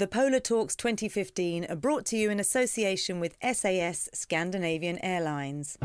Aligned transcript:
The 0.00 0.06
Polar 0.06 0.40
Talks 0.40 0.74
2015 0.76 1.66
are 1.66 1.76
brought 1.76 2.06
to 2.06 2.16
you 2.16 2.30
in 2.30 2.40
association 2.40 3.20
with 3.20 3.36
SAS 3.42 4.08
Scandinavian 4.14 4.98
Airlines. 5.04 5.76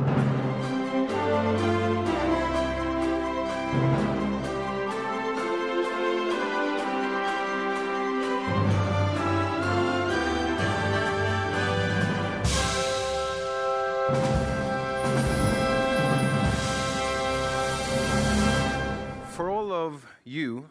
For 19.34 19.50
all 19.50 19.74
of 19.74 20.06
you 20.24 20.70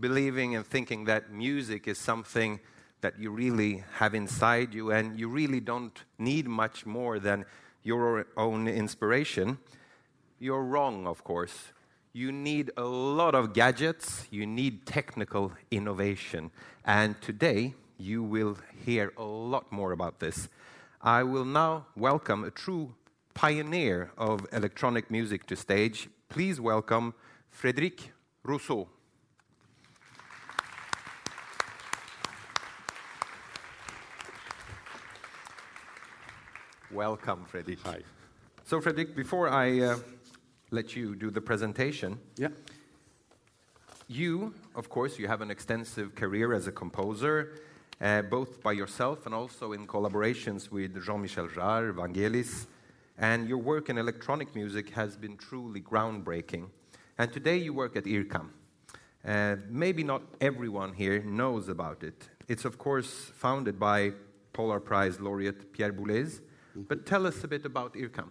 believing 0.00 0.56
and 0.56 0.66
thinking 0.66 1.04
that 1.04 1.30
music 1.30 1.86
is 1.86 1.98
something 1.98 2.58
that 3.00 3.18
you 3.18 3.30
really 3.30 3.84
have 3.94 4.14
inside 4.14 4.74
you 4.74 4.90
and 4.90 5.18
you 5.18 5.28
really 5.28 5.60
don't 5.60 6.04
need 6.18 6.48
much 6.48 6.86
more 6.86 7.18
than 7.18 7.44
your 7.82 8.26
own 8.36 8.68
inspiration, 8.68 9.58
you're 10.38 10.62
wrong, 10.62 11.06
of 11.06 11.24
course. 11.24 11.72
You 12.12 12.32
need 12.32 12.70
a 12.76 12.84
lot 12.84 13.34
of 13.34 13.52
gadgets, 13.52 14.26
you 14.30 14.46
need 14.46 14.84
technical 14.84 15.52
innovation. 15.70 16.50
And 16.84 17.20
today, 17.22 17.74
you 17.98 18.22
will 18.22 18.58
hear 18.84 19.12
a 19.16 19.22
lot 19.22 19.70
more 19.70 19.92
about 19.92 20.18
this. 20.18 20.48
I 21.00 21.22
will 21.22 21.44
now 21.44 21.86
welcome 21.96 22.44
a 22.44 22.50
true 22.50 22.94
pioneer 23.34 24.10
of 24.18 24.46
electronic 24.52 25.10
music 25.10 25.46
to 25.46 25.56
stage. 25.56 26.08
Please 26.28 26.60
welcome 26.60 27.14
Frédéric 27.50 28.10
Rousseau. 28.42 28.88
Welcome, 36.92 37.46
Frédéric. 37.46 37.78
Hi. 37.84 38.00
So, 38.64 38.80
Frédéric, 38.80 39.14
before 39.14 39.48
I 39.48 39.80
uh, 39.80 39.96
let 40.70 40.96
you 40.96 41.14
do 41.14 41.30
the 41.30 41.40
presentation, 41.40 42.18
Yeah. 42.36 42.48
you, 44.08 44.54
of 44.74 44.88
course, 44.88 45.18
you 45.18 45.28
have 45.28 45.40
an 45.40 45.50
extensive 45.50 46.14
career 46.16 46.52
as 46.52 46.66
a 46.66 46.72
composer, 46.72 47.60
uh, 48.00 48.22
both 48.22 48.60
by 48.62 48.72
yourself 48.72 49.26
and 49.26 49.34
also 49.34 49.72
in 49.72 49.86
collaborations 49.86 50.70
with 50.70 51.00
Jean-Michel 51.04 51.48
Jarre, 51.48 51.92
Vangelis, 51.94 52.66
and 53.18 53.48
your 53.48 53.58
work 53.58 53.88
in 53.88 53.96
electronic 53.98 54.54
music 54.56 54.90
has 54.90 55.16
been 55.16 55.36
truly 55.36 55.80
groundbreaking. 55.80 56.70
And 57.18 57.32
today 57.32 57.58
you 57.58 57.72
work 57.72 57.94
at 57.96 58.04
IRCAM. 58.04 58.48
Uh, 59.24 59.56
maybe 59.68 60.02
not 60.02 60.22
everyone 60.40 60.94
here 60.94 61.22
knows 61.22 61.68
about 61.68 62.02
it. 62.02 62.28
It's, 62.48 62.64
of 62.64 62.78
course, 62.78 63.30
founded 63.34 63.78
by 63.78 64.12
Polar 64.52 64.80
Prize 64.80 65.20
laureate 65.20 65.72
Pierre 65.72 65.92
Boulez. 65.92 66.40
But 66.74 67.06
tell 67.06 67.26
us 67.26 67.42
a 67.44 67.48
bit 67.48 67.66
about 67.66 67.94
IRCAM. 67.94 68.28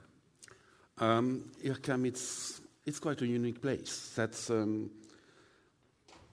Um, 0.98 1.52
IRCAM, 1.64 2.06
it's, 2.08 2.62
it's 2.86 3.00
quite 3.00 3.22
a 3.22 3.28
unique 3.28 3.62
place. 3.62 4.12
That's, 4.16 4.50
um, 4.50 4.92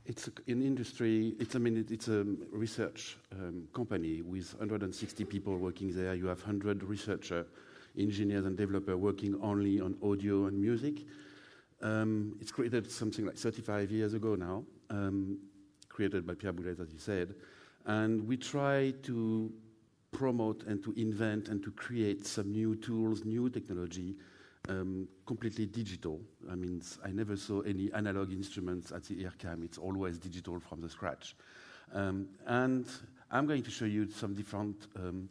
it's 0.05 0.29
an 0.29 0.63
industry, 0.63 1.35
it's, 1.41 1.57
I 1.57 1.59
mean, 1.59 1.77
it, 1.77 1.91
it's 1.91 2.09
a 2.09 2.25
research 2.53 3.17
um, 3.33 3.69
company 3.73 4.23
with 4.23 4.55
160 4.59 5.25
people 5.25 5.57
working 5.57 5.93
there. 5.93 6.15
You 6.15 6.27
have 6.27 6.41
100 6.41 6.85
researcher, 6.85 7.47
engineers, 7.99 8.47
and 8.47 8.57
developers 8.57 8.97
working 8.97 9.39
only 9.43 9.81
on 9.81 9.97
audio 10.03 10.47
and 10.47 10.61
music. 10.61 11.05
Um, 11.83 12.37
it's 12.41 12.53
created 12.53 12.91
something 12.91 13.27
like 13.27 13.37
35 13.37 13.91
years 13.91 14.15
ago 14.15 14.35
now, 14.35 14.65
um, 14.91 15.39
created 15.89 16.27
by 16.27 16.35
Pierre 16.35 16.53
Boulez, 16.53 16.81
as 16.81 16.93
you 16.93 16.99
said. 16.99 17.35
And 17.85 18.27
we 18.27 18.37
try 18.37 18.95
to 19.03 19.53
promote 20.13 20.63
and 20.65 20.83
to 20.83 20.93
invent 20.97 21.49
and 21.49 21.63
to 21.63 21.71
create 21.73 22.27
some 22.27 22.51
new 22.51 22.77
tools, 22.77 23.25
new 23.25 23.51
technology, 23.51 24.17
um, 24.69 25.09
completely 25.27 25.67
digital. 25.67 26.21
I 26.51 26.55
mean, 26.55 26.83
I 27.05 27.11
never 27.11 27.37
saw 27.37 27.61
any 27.61 27.93
analog 27.93 28.33
instruments 28.33 28.93
at 28.93 29.05
the 29.05 29.25
IRCAM. 29.25 29.65
It's 29.65 29.79
always 29.79 30.19
digital 30.19 30.59
from 30.61 30.81
the 30.81 30.89
scratch. 30.89 31.37
Um, 31.93 32.29
and 32.47 32.87
I'm 33.31 33.47
going 33.47 33.63
to 33.63 33.71
show 33.71 33.85
you 33.85 34.11
some 34.11 34.35
different, 34.35 34.89
um, 34.97 35.29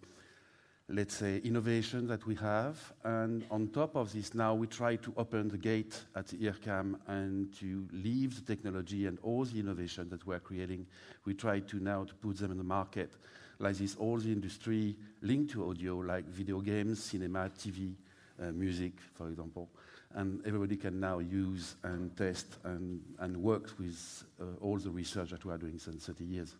let's 0.88 1.16
say, 1.16 1.38
innovations 1.40 2.08
that 2.10 2.26
we 2.26 2.36
have. 2.36 2.94
And 3.04 3.44
on 3.52 3.68
top 3.70 3.96
of 3.96 4.14
this, 4.14 4.34
now 4.34 4.54
we 4.54 4.68
try 4.68 4.96
to 4.98 5.14
open 5.18 5.50
the 5.50 5.58
gate 5.58 6.00
at 6.16 6.28
the 6.28 6.38
IRCAM 6.38 7.00
and 7.08 7.54
to 7.60 7.88
leave 7.92 8.36
the 8.36 8.56
technology 8.56 9.06
and 9.08 9.18
all 9.22 9.44
the 9.44 9.60
innovation 9.60 10.10
that 10.10 10.26
we're 10.26 10.40
creating. 10.40 10.86
We 11.26 11.34
try 11.34 11.60
to 11.60 11.80
now 11.80 12.06
to 12.06 12.14
put 12.16 12.38
them 12.38 12.52
in 12.52 12.58
the 12.58 12.64
market 12.64 13.12
like 13.60 13.76
this, 13.76 13.96
all 13.96 14.18
the 14.18 14.32
industry 14.32 14.96
linked 15.22 15.52
to 15.52 15.70
audio, 15.70 15.98
like 15.98 16.26
video 16.26 16.60
games, 16.60 17.04
cinema, 17.04 17.50
TV, 17.58 17.94
uh, 18.42 18.52
music, 18.52 18.94
for 19.14 19.28
example. 19.30 19.70
And 20.14 20.42
everybody 20.46 20.78
can 20.78 21.00
now 21.00 21.20
use 21.20 21.76
and 21.84 22.16
test 22.16 22.58
and, 22.64 23.02
and 23.20 23.36
work 23.38 23.72
with 23.78 24.24
uh, 24.40 24.46
all 24.62 24.78
the 24.78 24.90
research 24.90 25.32
that 25.32 25.44
we 25.44 25.52
are 25.52 25.58
doing 25.58 25.78
since 25.78 26.06
30 26.06 26.24
years. 26.24 26.56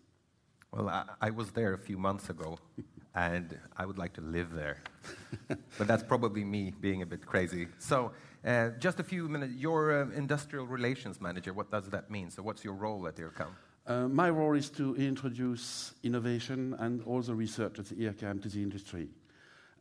Well, 0.72 0.88
I, 0.88 1.04
I 1.20 1.30
was 1.30 1.50
there 1.52 1.72
a 1.72 1.78
few 1.78 1.96
months 1.96 2.28
ago, 2.28 2.58
and 3.14 3.58
I 3.76 3.86
would 3.86 3.98
like 3.98 4.12
to 4.14 4.20
live 4.20 4.52
there. 4.52 4.82
but 5.48 5.86
that's 5.86 6.02
probably 6.02 6.44
me 6.44 6.74
being 6.80 7.02
a 7.02 7.06
bit 7.06 7.24
crazy. 7.24 7.68
So, 7.78 8.12
uh, 8.44 8.70
just 8.78 9.00
a 9.00 9.02
few 9.02 9.28
minutes. 9.28 9.54
You're 9.56 10.02
um, 10.02 10.12
industrial 10.12 10.66
relations 10.66 11.20
manager. 11.20 11.52
What 11.52 11.70
does 11.70 11.88
that 11.90 12.10
mean? 12.10 12.30
So, 12.30 12.42
what's 12.42 12.62
your 12.62 12.74
role 12.74 13.08
at 13.08 13.16
IRCAM? 13.16 13.48
Uh, 13.86 14.08
my 14.08 14.28
role 14.28 14.56
is 14.56 14.68
to 14.68 14.96
introduce 14.96 15.94
innovation 16.02 16.74
and 16.80 17.02
all 17.04 17.22
the 17.22 17.34
research 17.34 17.78
at 17.78 17.86
the 17.86 17.94
IRCAM 17.94 18.42
to 18.42 18.48
the 18.48 18.60
industry. 18.60 19.08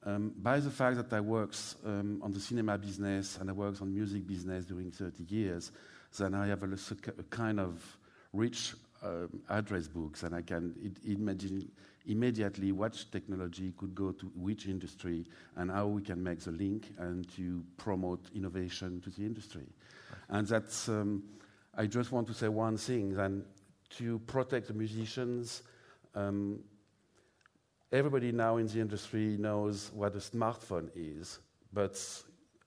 Um, 0.03 0.31
by 0.37 0.59
the 0.59 0.69
fact 0.69 0.97
that 0.97 1.11
I 1.11 1.19
works 1.19 1.75
um, 1.83 2.21
on 2.21 2.31
the 2.31 2.39
cinema 2.39 2.77
business 2.77 3.37
and 3.41 3.49
I 3.49 3.53
works 3.53 3.81
on 3.81 3.91
music 3.91 4.27
business 4.27 4.63
during 4.65 4.91
30 4.91 5.23
years, 5.23 5.71
then 6.19 6.35
I 6.35 6.45
have 6.47 6.61
a, 6.61 6.77
a 7.17 7.23
kind 7.31 7.59
of 7.59 7.97
rich 8.31 8.75
um, 9.03 9.41
address 9.49 9.87
books 9.87 10.21
and 10.21 10.35
I 10.35 10.43
can 10.43 10.75
imagine 11.07 11.71
immediately 12.05 12.71
which 12.71 13.09
technology 13.09 13.73
could 13.75 13.95
go 13.95 14.11
to 14.11 14.27
which 14.35 14.67
industry 14.67 15.25
and 15.55 15.71
how 15.71 15.87
we 15.87 16.03
can 16.03 16.21
make 16.21 16.41
the 16.41 16.51
link 16.51 16.93
and 16.99 17.27
to 17.35 17.63
promote 17.77 18.19
innovation 18.35 19.01
to 19.01 19.09
the 19.09 19.25
industry. 19.25 19.65
And 20.29 20.47
that's, 20.47 20.89
um, 20.89 21.23
I 21.75 21.87
just 21.87 22.11
want 22.11 22.27
to 22.27 22.35
say 22.35 22.49
one 22.49 22.77
thing, 22.77 23.15
then 23.15 23.43
to 23.91 24.19
protect 24.19 24.67
the 24.67 24.73
musicians, 24.73 25.63
um, 26.13 26.59
everybody 27.91 28.31
now 28.31 28.57
in 28.57 28.67
the 28.67 28.79
industry 28.79 29.37
knows 29.37 29.91
what 29.93 30.15
a 30.15 30.19
smartphone 30.19 30.89
is, 30.95 31.39
but 31.71 31.99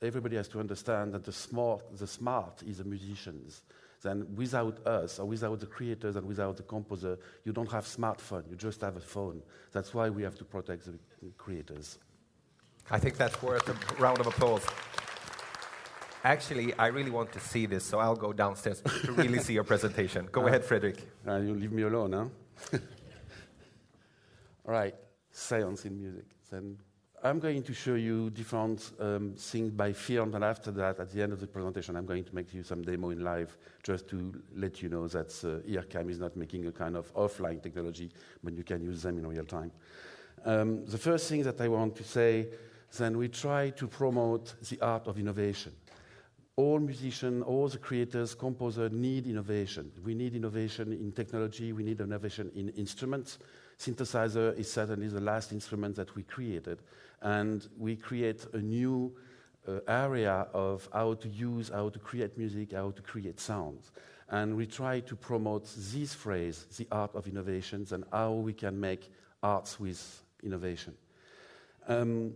everybody 0.03 0.37
has 0.37 0.49
to 0.49 0.61
understand 0.61 1.13
that 1.13 1.25
the 1.25 1.33
smart, 1.33 1.83
the 1.97 2.07
smart 2.07 2.63
is 2.67 2.79
the 2.79 2.85
musicians. 2.85 3.63
Then 4.01 4.27
without 4.37 4.87
us, 4.87 5.19
or 5.19 5.27
without 5.27 5.59
the 5.59 5.67
creators 5.67 6.15
and 6.15 6.27
without 6.27 6.57
the 6.57 6.63
composer, 6.63 7.19
you 7.45 7.53
don't 7.53 7.71
have 7.73 7.85
smartphone, 7.85 8.49
you 8.49 8.57
just 8.57 8.81
have 8.81 8.97
a 8.97 9.01
phone. 9.01 9.43
That's 9.73 9.93
why 9.93 10.09
we 10.09 10.23
have 10.23 10.37
to 10.37 10.45
protect 10.45 10.87
the 10.87 10.99
creators. 11.37 11.99
I 12.91 12.99
think 12.99 13.17
that's 13.17 13.43
worth 13.43 13.69
a 13.69 14.03
round 14.03 14.21
of 14.21 14.29
applause. 14.29 14.65
Actually, 16.25 16.75
I 16.75 16.89
really 16.89 17.11
want 17.11 17.33
to 17.33 17.41
see 17.41 17.67
this, 17.67 17.85
so 17.85 18.01
I'll 18.01 18.17
go 18.17 18.33
downstairs 18.33 18.81
to 18.81 19.13
really 19.13 19.39
see 19.39 19.53
your 19.53 19.65
presentation. 19.65 20.29
Go 20.33 20.47
ahead, 20.49 20.65
Frédéric. 20.65 20.99
Uh, 21.27 21.37
you 21.37 21.55
leave 21.55 21.73
me 21.73 21.83
alone, 21.83 22.13
huh? 22.13 22.79
All 24.67 24.73
right, 24.73 24.95
science 25.31 25.85
in 25.85 25.97
music. 25.97 26.25
Then 26.51 26.77
I'm 27.23 27.39
going 27.39 27.63
to 27.63 27.73
show 27.73 27.95
you 27.95 28.31
different 28.31 28.91
um, 28.99 29.35
things 29.37 29.71
by 29.71 29.93
film, 29.93 30.35
and 30.35 30.43
after 30.43 30.73
that, 30.73 30.99
at 30.99 31.13
the 31.13 31.23
end 31.23 31.33
of 31.33 31.41
the 31.41 31.47
presentation, 31.47 31.95
I'm 31.95 32.07
going 32.07 32.25
to 32.25 32.35
make 32.35 32.53
you 32.53 32.65
some 32.65 32.83
demo 32.83 33.11
in 33.11 33.23
live, 33.23 33.57
just 33.85 34.09
to 34.09 34.35
let 34.57 34.83
you 34.83 34.89
know 34.89 35.07
that 35.07 35.29
uh, 35.45 35.69
IRCAM 35.71 36.11
is 36.11 36.19
not 36.19 36.37
making 36.37 36.67
a 36.67 36.73
kind 36.73 36.97
of 36.97 37.15
offline 37.15 37.63
technology, 37.63 38.11
but 38.43 38.55
you 38.55 38.65
can 38.65 38.83
use 38.83 39.03
them 39.03 39.19
in 39.19 39.27
real 39.27 39.45
time. 39.45 39.71
Um, 40.45 40.85
the 40.85 40.99
first 40.99 41.29
thing 41.29 41.45
that 41.45 41.61
I 41.61 41.69
want 41.69 41.95
to 41.97 42.05
say, 42.05 42.49
then 42.97 43.19
we 43.19 43.29
try 43.29 43.71
to 43.71 43.87
promote 43.87 44.55
the 44.69 44.81
art 44.81 45.07
of 45.07 45.19
innovation 45.19 45.73
all 46.59 46.81
musicians, 46.81 47.45
all 47.45 47.69
the 47.69 47.79
creators, 47.79 48.35
composers 48.35 48.91
need 48.91 49.29
innovation. 49.29 49.93
We 50.05 50.13
need 50.13 50.35
innovation 50.35 50.93
in 50.93 51.13
technology, 51.13 51.73
we 51.73 51.85
need 51.85 52.01
innovation 52.01 52.51
in 52.53 52.71
instruments. 52.71 53.39
Synthesizer 53.79 54.59
is 54.59 54.69
certainly 54.69 55.07
the 55.07 55.21
last 55.21 55.53
instrument 55.53 55.95
that 55.95 56.17
we 56.17 56.25
created. 56.25 56.81
And 57.23 57.65
we 57.79 57.95
create 57.95 58.45
a 58.55 58.59
new 58.59 59.15
uh, 59.69 59.79
area 59.87 60.49
of 60.53 60.89
how 60.93 61.15
to 61.15 61.29
use, 61.29 61.69
how 61.69 61.91
to 61.91 61.99
create 62.01 62.37
music, 62.37 62.73
how 62.73 62.91
to 62.91 63.03
create 63.03 63.39
sounds. 63.39 63.93
And 64.29 64.57
we 64.57 64.67
try 64.67 64.99
to 64.99 65.15
promote 65.15 65.73
this 65.77 66.13
phrase, 66.13 66.67
the 66.77 66.89
art 66.91 67.15
of 67.15 67.29
innovations, 67.29 67.93
and 67.93 68.03
how 68.11 68.33
we 68.33 68.53
can 68.53 68.81
make 68.81 69.13
arts 69.45 69.79
with 69.79 70.25
innovation. 70.43 70.95
Um, 71.87 72.33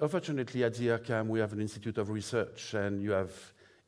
Unfortunately, 0.00 0.62
at 0.62 0.74
the 0.74 0.86
IRCAM, 0.86 1.26
we 1.26 1.40
have 1.40 1.52
an 1.52 1.60
institute 1.60 1.98
of 1.98 2.10
research, 2.10 2.72
and 2.74 3.02
you 3.02 3.10
have 3.10 3.32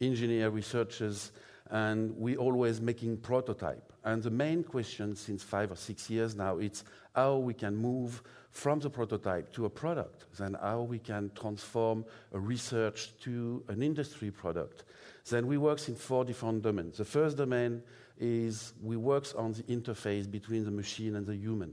engineer 0.01 0.51
researchers, 0.51 1.31
and 1.71 2.17
we 2.19 2.37
always 2.37 2.81
making 2.81 3.17
prototype. 3.19 3.93
And 4.03 4.21
the 4.21 4.31
main 4.31 4.65
question 4.65 5.15
since 5.15 5.45
five 5.45 5.71
or 5.71 5.77
six 5.77 6.11
years 6.11 6.35
now, 6.35 6.59
it's 6.59 6.83
how 7.15 7.37
we 7.37 7.55
can 7.55 7.77
move 7.77 8.25
from 8.51 8.81
the 8.81 8.91
prototype 8.91 9.53
to 9.53 9.67
a 9.67 9.71
product, 9.71 10.25
then 10.37 10.57
how 10.61 10.83
we 10.83 10.99
can 10.99 11.31
transform 11.41 12.05
a 12.33 12.41
research 12.41 13.13
to 13.21 13.63
an 13.69 13.81
industry 13.81 14.33
product. 14.33 14.83
Then 15.29 15.47
we 15.47 15.59
work 15.59 15.89
in 15.89 15.95
four 15.95 16.25
different 16.25 16.63
domains. 16.63 16.97
The 16.97 17.05
first 17.05 17.37
domain 17.37 17.83
is 18.19 18.73
we 18.83 18.97
work 18.97 19.27
on 19.37 19.53
the 19.53 19.63
interface 19.65 20.29
between 20.29 20.65
the 20.65 20.73
machine 20.73 21.15
and 21.15 21.25
the 21.25 21.37
human. 21.37 21.73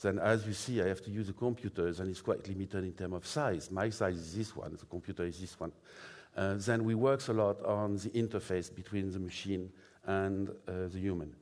Then 0.00 0.18
as 0.18 0.46
you 0.46 0.52
see, 0.52 0.80
I 0.80 0.88
have 0.88 1.02
to 1.04 1.10
use 1.10 1.26
the 1.26 1.32
computers 1.32 2.00
and 2.00 2.08
it's 2.08 2.20
quite 2.20 2.46
limited 2.46 2.84
in 2.84 2.92
terms 2.92 3.14
of 3.14 3.26
size. 3.26 3.70
My 3.70 3.90
size 3.90 4.16
is 4.16 4.34
this 4.34 4.54
one, 4.54 4.76
the 4.78 4.86
computer 4.86 5.24
is 5.24 5.40
this 5.40 5.58
one. 5.58 5.72
Uh, 6.36 6.54
then 6.56 6.84
we 6.84 6.94
work 6.94 7.26
a 7.28 7.32
lot 7.32 7.64
on 7.64 7.96
the 7.96 8.10
interface 8.10 8.72
between 8.72 9.10
the 9.10 9.18
machine 9.18 9.70
and 10.06 10.50
uh, 10.50 10.86
the 10.92 10.98
human. 10.98 11.34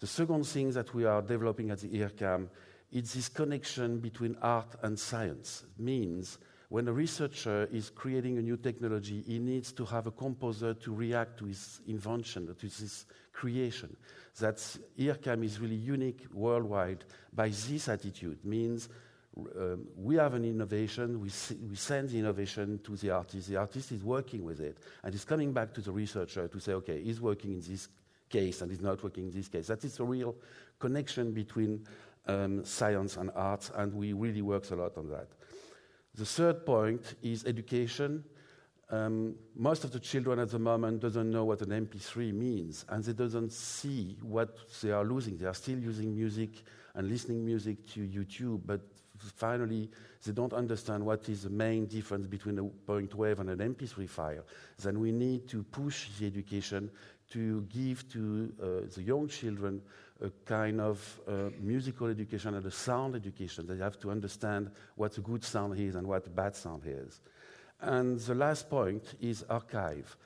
The 0.00 0.06
second 0.06 0.46
thing 0.46 0.70
that 0.72 0.94
we 0.94 1.04
are 1.04 1.20
developing 1.20 1.70
at 1.70 1.80
the 1.80 1.88
IRCAM 1.88 2.48
is 2.92 3.12
this 3.12 3.28
connection 3.28 3.98
between 3.98 4.36
art 4.40 4.74
and 4.82 4.98
science. 4.98 5.64
It 5.76 5.82
means 5.82 6.38
when 6.68 6.86
a 6.86 6.92
researcher 6.92 7.68
is 7.72 7.90
creating 7.90 8.36
a 8.36 8.42
new 8.42 8.56
technology, 8.56 9.22
he 9.26 9.38
needs 9.38 9.72
to 9.72 9.84
have 9.86 10.06
a 10.06 10.10
composer 10.10 10.74
to 10.74 10.94
react 10.94 11.38
to 11.38 11.46
his 11.46 11.80
invention, 11.86 12.46
to 12.46 12.66
his 12.66 13.06
creation. 13.32 13.96
That 14.38 14.56
IRCAM 14.98 15.44
is 15.44 15.60
really 15.60 15.76
unique 15.76 16.26
worldwide 16.32 17.04
by 17.32 17.48
this 17.48 17.88
attitude. 17.88 18.44
Means 18.44 18.90
um, 19.56 19.86
we 19.96 20.16
have 20.16 20.34
an 20.34 20.44
innovation, 20.44 21.20
we, 21.20 21.30
we 21.68 21.76
send 21.76 22.10
the 22.10 22.18
innovation 22.18 22.80
to 22.84 22.96
the 22.96 23.10
artist, 23.10 23.48
the 23.48 23.56
artist 23.56 23.92
is 23.92 24.04
working 24.04 24.44
with 24.44 24.60
it, 24.60 24.78
and 25.02 25.14
is 25.14 25.24
coming 25.24 25.52
back 25.52 25.72
to 25.74 25.80
the 25.80 25.92
researcher 25.92 26.48
to 26.48 26.60
say, 26.60 26.72
okay, 26.72 27.02
he's 27.02 27.20
working 27.20 27.52
in 27.52 27.60
this 27.60 27.88
case 28.28 28.60
and 28.60 28.70
he's 28.70 28.82
not 28.82 29.02
working 29.02 29.24
in 29.24 29.30
this 29.30 29.48
case. 29.48 29.68
That 29.68 29.84
is 29.84 29.98
a 30.00 30.04
real 30.04 30.34
connection 30.78 31.32
between 31.32 31.86
um, 32.26 32.62
science 32.64 33.16
and 33.16 33.30
arts, 33.34 33.70
and 33.74 33.94
we 33.94 34.12
really 34.12 34.42
work 34.42 34.70
a 34.70 34.74
lot 34.74 34.98
on 34.98 35.08
that. 35.10 35.28
The 36.18 36.24
third 36.24 36.66
point 36.66 37.14
is 37.22 37.44
education. 37.44 38.24
Um, 38.90 39.36
most 39.54 39.84
of 39.84 39.92
the 39.92 40.00
children 40.00 40.40
at 40.40 40.50
the 40.50 40.58
moment 40.58 41.00
doesn't 41.00 41.30
know 41.30 41.44
what 41.44 41.62
an 41.62 41.68
MP3 41.68 42.32
means, 42.32 42.84
and 42.88 43.04
they 43.04 43.12
doesn't 43.12 43.52
see 43.52 44.16
what 44.22 44.56
they 44.82 44.90
are 44.90 45.04
losing. 45.04 45.36
They 45.38 45.46
are 45.46 45.54
still 45.54 45.78
using 45.78 46.12
music 46.16 46.50
and 46.94 47.08
listening 47.08 47.44
music 47.44 47.86
to 47.94 48.00
YouTube, 48.00 48.62
but 48.66 48.80
finally 49.36 49.90
they 50.24 50.32
don't 50.32 50.52
understand 50.52 51.06
what 51.06 51.28
is 51.28 51.44
the 51.44 51.50
main 51.50 51.86
difference 51.86 52.26
between 52.26 52.58
a 52.58 52.64
point 52.64 53.14
wave 53.14 53.38
and 53.38 53.50
an 53.50 53.58
MP3 53.74 54.08
file. 54.08 54.42
Then 54.82 54.98
we 54.98 55.12
need 55.12 55.46
to 55.50 55.62
push 55.62 56.08
the 56.18 56.26
education 56.26 56.90
to 57.30 57.62
give 57.62 58.08
to 58.08 58.52
uh, 58.60 58.66
the 58.92 59.02
young 59.02 59.28
children 59.28 59.82
a 60.22 60.30
kind 60.44 60.80
of 60.80 61.20
uh, 61.28 61.50
musical 61.60 62.08
education 62.08 62.54
and 62.54 62.66
a 62.66 62.70
sound 62.70 63.14
education. 63.14 63.66
They 63.66 63.78
have 63.78 63.98
to 64.00 64.10
understand 64.10 64.70
what 64.96 65.16
a 65.16 65.20
good 65.20 65.44
sound 65.44 65.78
is 65.78 65.94
and 65.94 66.06
what 66.06 66.26
a 66.26 66.30
bad 66.30 66.56
sound 66.56 66.82
is. 66.86 67.20
And 67.80 68.18
the 68.18 68.34
last 68.34 68.68
point 68.68 69.14
is 69.20 69.44
archive. 69.48 70.16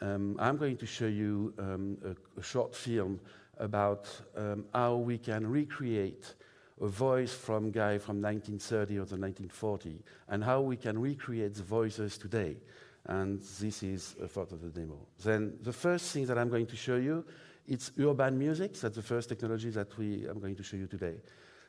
Um, 0.00 0.36
I'm 0.38 0.56
going 0.56 0.76
to 0.78 0.86
show 0.86 1.06
you 1.06 1.54
um, 1.58 1.96
a, 2.04 2.40
a, 2.40 2.42
short 2.42 2.74
film 2.74 3.18
about 3.58 4.08
um, 4.36 4.66
how 4.74 4.96
we 4.96 5.16
can 5.16 5.46
recreate 5.46 6.34
a 6.82 6.88
voice 6.88 7.32
from 7.32 7.70
guy 7.70 7.96
from 7.96 8.20
1930 8.20 8.94
or 8.94 9.06
the 9.06 9.16
1940 9.16 10.02
and 10.28 10.44
how 10.44 10.60
we 10.60 10.76
can 10.76 11.00
recreate 11.00 11.54
the 11.54 11.62
voices 11.62 12.18
today. 12.18 12.56
And 13.06 13.40
this 13.60 13.82
is 13.82 14.16
a 14.22 14.26
part 14.26 14.52
of 14.52 14.60
the 14.60 14.68
demo. 14.68 14.98
Then 15.22 15.54
the 15.62 15.72
first 15.72 16.12
thing 16.12 16.26
that 16.26 16.36
I'm 16.36 16.50
going 16.50 16.66
to 16.66 16.76
show 16.76 16.96
you, 16.96 17.24
it's 17.68 17.92
urban 17.98 18.38
music. 18.38 18.74
That's 18.74 18.96
the 18.96 19.02
first 19.02 19.28
technology 19.28 19.70
that 19.70 19.96
we, 19.98 20.26
I'm 20.26 20.40
going 20.40 20.56
to 20.56 20.62
show 20.62 20.76
you 20.76 20.86
today. 20.86 21.16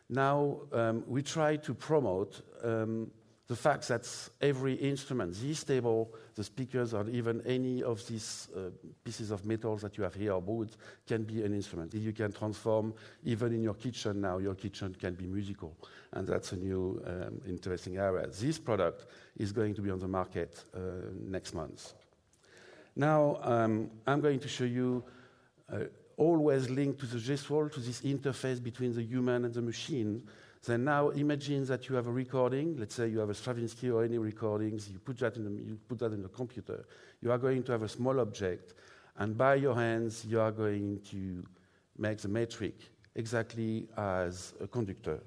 Now, 0.09 0.61
um, 0.71 1.03
we 1.07 1.21
try 1.21 1.57
to 1.57 1.73
promote 1.73 2.41
um, 2.63 3.11
the 3.47 3.55
fact 3.55 3.87
that 3.87 4.07
every 4.41 4.73
instrument, 4.73 5.33
this 5.41 5.63
table, 5.63 6.13
the 6.35 6.43
speakers, 6.43 6.93
or 6.93 7.09
even 7.09 7.41
any 7.45 7.81
of 7.81 8.05
these 8.07 8.49
uh, 8.55 8.69
pieces 9.05 9.31
of 9.31 9.45
metals 9.45 9.81
that 9.81 9.97
you 9.97 10.03
have 10.03 10.13
here, 10.13 10.33
or 10.33 10.41
wood, 10.41 10.75
can 11.07 11.23
be 11.23 11.43
an 11.43 11.53
instrument. 11.53 11.93
You 11.93 12.11
can 12.11 12.33
transform, 12.33 12.93
even 13.23 13.53
in 13.53 13.63
your 13.63 13.73
kitchen 13.73 14.19
now, 14.19 14.37
your 14.37 14.55
kitchen 14.55 14.93
can 14.99 15.15
be 15.15 15.27
musical. 15.27 15.77
And 16.11 16.27
that's 16.27 16.51
a 16.51 16.57
new 16.57 17.01
um, 17.05 17.41
interesting 17.47 17.97
area. 17.97 18.27
This 18.27 18.59
product 18.59 19.05
is 19.37 19.53
going 19.53 19.75
to 19.75 19.81
be 19.81 19.91
on 19.91 19.99
the 19.99 20.09
market 20.09 20.63
uh, 20.75 20.79
next 21.21 21.53
month. 21.53 21.93
Now, 22.97 23.39
um, 23.43 23.91
I'm 24.05 24.19
going 24.19 24.39
to 24.39 24.47
show 24.47 24.65
you 24.65 25.03
Uh, 25.71 25.79
always 26.17 26.69
linked 26.69 26.99
to 26.99 27.05
the 27.05 27.17
gestual, 27.17 27.71
to 27.71 27.79
this 27.79 28.01
interface 28.01 28.61
between 28.61 28.93
the 28.93 29.03
human 29.03 29.45
and 29.45 29.53
the 29.53 29.61
machine, 29.61 30.23
then 30.65 30.83
now 30.83 31.09
imagine 31.09 31.65
that 31.65 31.87
you 31.87 31.95
have 31.95 32.07
a 32.07 32.11
recording. 32.11 32.75
Let's 32.77 32.95
say 32.95 33.07
you 33.07 33.19
have 33.19 33.29
a 33.29 33.33
Stravinsky 33.33 33.89
or 33.91 34.03
any 34.03 34.17
recordings. 34.17 34.89
You 34.89 34.99
put 34.99 35.19
that 35.19 35.35
in 35.35 35.43
the, 35.43 35.51
you 35.51 35.77
put 35.87 35.99
that 35.99 36.13
in 36.13 36.21
the 36.21 36.29
computer. 36.29 36.85
You 37.21 37.31
are 37.31 37.37
going 37.37 37.63
to 37.63 37.71
have 37.71 37.83
a 37.83 37.89
small 37.89 38.19
object, 38.19 38.73
and 39.17 39.37
by 39.37 39.55
your 39.55 39.75
hands 39.75 40.25
you 40.25 40.39
are 40.39 40.51
going 40.51 41.01
to 41.11 41.43
make 41.97 42.17
the 42.19 42.27
metric 42.27 42.75
exactly 43.15 43.87
as 43.97 44.53
a 44.61 44.67
conductor. 44.67 45.19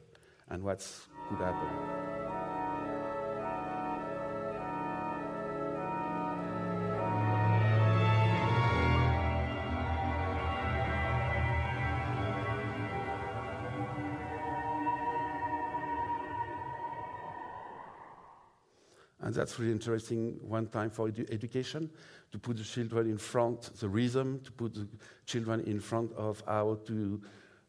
And 0.48 0.62
what 0.62 0.86
could 1.28 1.38
happen? 1.38 2.19
That's 19.40 19.58
really 19.58 19.72
interesting 19.72 20.38
one 20.42 20.66
time 20.66 20.90
for 20.90 21.08
edu 21.08 21.24
education, 21.32 21.88
to 22.30 22.38
put 22.38 22.58
the 22.58 22.62
children 22.62 23.08
in 23.08 23.16
front, 23.16 23.74
the 23.80 23.88
rhythm, 23.88 24.38
to 24.44 24.52
put 24.52 24.74
the 24.74 24.86
children 25.24 25.60
in 25.60 25.80
front 25.80 26.12
of 26.12 26.42
how 26.46 26.78
to 26.86 27.18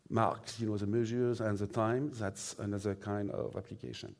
mark 0.09 0.41
you 0.59 0.67
know, 0.67 0.77
the 0.77 0.85
measures 0.85 1.39
and 1.39 1.57
the 1.57 1.67
time. 1.67 2.11
That's 2.15 2.57
another 2.59 2.95
kind 2.95 3.31
of 3.31 3.55
application. 3.55 4.13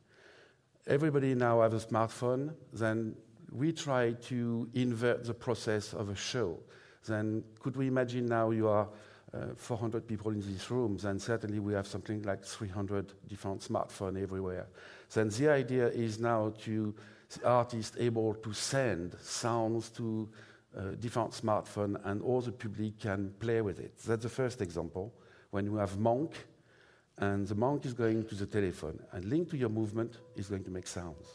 Everybody 0.87 1.35
now 1.35 1.59
has 1.61 1.73
a 1.73 1.85
smartphone. 1.85 2.53
Then 2.71 3.17
we 3.51 3.73
try 3.73 4.13
to 4.29 4.69
invert 4.73 5.25
the 5.25 5.33
process 5.33 5.93
of 5.93 6.07
a 6.07 6.15
show. 6.15 6.57
Then 7.05 7.43
could 7.59 7.75
we 7.75 7.87
imagine 7.87 8.27
now 8.27 8.51
you 8.51 8.69
are 8.69 8.87
uh, 9.33 9.47
400 9.57 10.07
people 10.07 10.31
in 10.31 10.41
these 10.41 10.71
rooms, 10.71 11.03
and 11.03 11.21
certainly 11.21 11.59
we 11.59 11.73
have 11.73 11.87
something 11.87 12.21
like 12.23 12.45
300 12.45 13.11
different 13.27 13.61
smartphones 13.61 14.23
everywhere. 14.23 14.67
Then 15.13 15.29
the 15.29 15.49
idea 15.49 15.87
is 15.87 16.19
now 16.19 16.53
to 16.63 16.95
the 17.33 17.47
artist 17.47 17.95
able 17.99 18.33
to 18.35 18.53
send 18.53 19.15
sounds 19.21 19.89
to 19.89 20.29
uh, 20.77 20.81
different 20.99 21.31
smartphone 21.31 21.99
and 22.05 22.21
all 22.21 22.41
the 22.41 22.51
public 22.51 22.99
can 22.99 23.33
play 23.39 23.61
with 23.61 23.79
it. 23.79 23.97
That's 24.05 24.23
the 24.23 24.29
first 24.29 24.61
example. 24.61 25.13
When 25.49 25.65
you 25.65 25.75
have 25.75 25.97
monk, 25.99 26.33
and 27.17 27.45
the 27.45 27.55
monk 27.55 27.85
is 27.85 27.93
going 27.93 28.25
to 28.27 28.35
the 28.35 28.45
telephone, 28.45 28.99
and 29.11 29.25
linked 29.25 29.51
to 29.51 29.57
your 29.57 29.69
movement 29.69 30.17
is 30.35 30.47
going 30.47 30.63
to 30.63 30.71
make 30.71 30.87
sounds. 30.87 31.27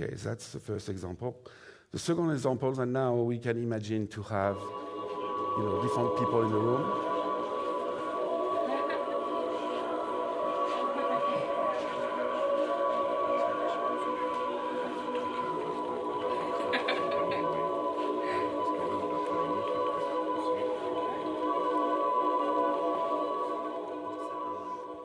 Okay, 0.00 0.14
that's 0.14 0.52
the 0.52 0.58
first 0.58 0.88
example. 0.88 1.36
The 1.90 1.98
second 1.98 2.30
example, 2.30 2.80
and 2.80 2.94
now 2.94 3.14
we 3.14 3.38
can 3.38 3.62
imagine 3.62 4.08
to 4.08 4.22
have 4.22 4.56
you 4.56 5.64
know, 5.64 5.82
different 5.82 6.18
people 6.18 6.42
in 6.44 6.50
the 6.50 6.58
room. 6.58 7.08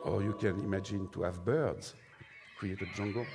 Or 0.06 0.22
you 0.22 0.32
can 0.40 0.58
imagine 0.60 1.08
to 1.08 1.22
have 1.24 1.44
birds, 1.44 1.94
create 2.58 2.80
a 2.80 2.86
jungle. 2.96 3.26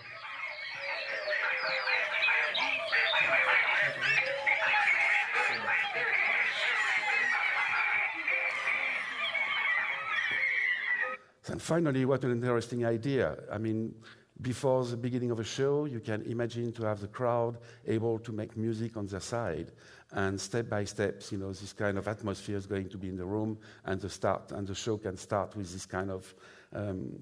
And 11.54 11.62
finally, 11.62 12.04
what 12.04 12.24
an 12.24 12.32
interesting 12.32 12.84
idea. 12.84 13.38
I 13.52 13.60
mean, 13.60 13.94
before 14.42 14.84
the 14.86 14.98
beginning 14.98 15.30
of 15.30 15.40
a 15.40 15.44
show, 15.44 15.86
you 15.86 16.00
can 16.00 16.24
imagine 16.24 16.72
to 16.72 16.84
have 16.84 17.00
the 17.00 17.08
crowd 17.08 17.60
able 17.86 18.18
to 18.18 18.32
make 18.32 18.58
music 18.58 18.98
on 18.98 19.06
their 19.06 19.20
side. 19.20 19.72
And 20.14 20.42
step 20.42 20.68
by 20.68 20.84
step, 20.86 21.22
you 21.30 21.38
know, 21.38 21.54
this 21.54 21.72
kind 21.72 22.00
of 22.00 22.08
atmosphere 22.08 22.58
is 22.58 22.66
going 22.66 22.90
to 22.90 22.98
be 22.98 23.10
in 23.10 23.18
the 23.18 23.26
room, 23.26 23.60
and 23.86 24.02
the 24.02 24.10
start 24.10 24.52
and 24.52 24.66
the 24.66 24.74
show 24.74 24.98
can 24.98 25.16
start 25.16 25.56
with 25.56 25.72
this 25.72 25.86
kind 25.86 26.10
of 26.10 26.34
um, 26.74 27.22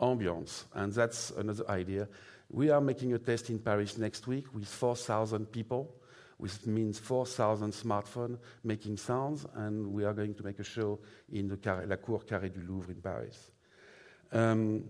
ambience. 0.00 0.66
And 0.74 0.92
that's 0.92 1.32
another 1.32 1.68
idea. 1.68 2.06
We 2.48 2.70
are 2.70 2.80
making 2.80 3.14
a 3.14 3.18
test 3.18 3.50
in 3.50 3.58
Paris 3.58 3.98
next 3.98 4.28
week 4.28 4.54
with 4.54 4.68
4,000 4.68 5.46
people, 5.46 5.92
which 6.36 6.64
means 6.66 7.00
4,000 7.00 7.72
smartphones 7.72 8.38
making 8.62 8.98
sounds, 8.98 9.44
and 9.54 9.92
we 9.92 10.04
are 10.04 10.14
going 10.14 10.34
to 10.34 10.44
make 10.44 10.60
a 10.60 10.64
show 10.64 11.00
in 11.32 11.48
the 11.48 11.58
La 11.88 11.96
Cour 11.96 12.20
Carré 12.20 12.54
du 12.54 12.60
Louvre 12.60 12.92
in 12.92 13.02
Paris. 13.02 13.50
Um, 14.32 14.84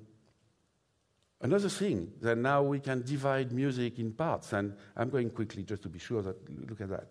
another 1.40 1.68
thing 1.68 2.12
that 2.20 2.36
now 2.36 2.62
we 2.62 2.80
can 2.80 3.02
divide 3.02 3.52
music 3.52 3.98
in 3.98 4.12
parts, 4.12 4.52
and 4.52 4.74
I'm 4.96 5.10
going 5.10 5.30
quickly 5.30 5.62
just 5.62 5.82
to 5.82 5.88
be 5.88 5.98
sure 5.98 6.22
that 6.22 6.68
look 6.68 6.80
at 6.80 6.88
that. 6.88 7.08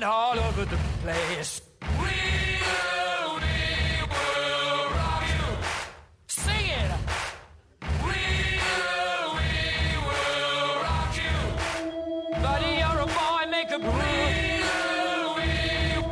Can 0.00 0.08
all 0.08 0.38
over 0.38 0.64
the 0.64 0.78
place. 1.02 1.60
We 1.82 1.88
will, 2.64 3.34
we 3.34 3.52
will 4.12 4.84
rock 4.96 5.24
you. 5.28 5.44
Sing 6.26 6.66
it. 6.80 6.90
We 8.06 8.20
will, 8.64 9.28
we 9.38 9.52
will 10.08 10.72
rock 10.86 11.14
you. 11.24 11.36
Buddy, 12.42 12.72
you're 12.80 13.00
a 13.00 13.06
boy, 13.06 13.42
make 13.50 13.70
a 13.70 13.78
we 13.78 13.84
will, 13.84 15.28
we 15.38 15.50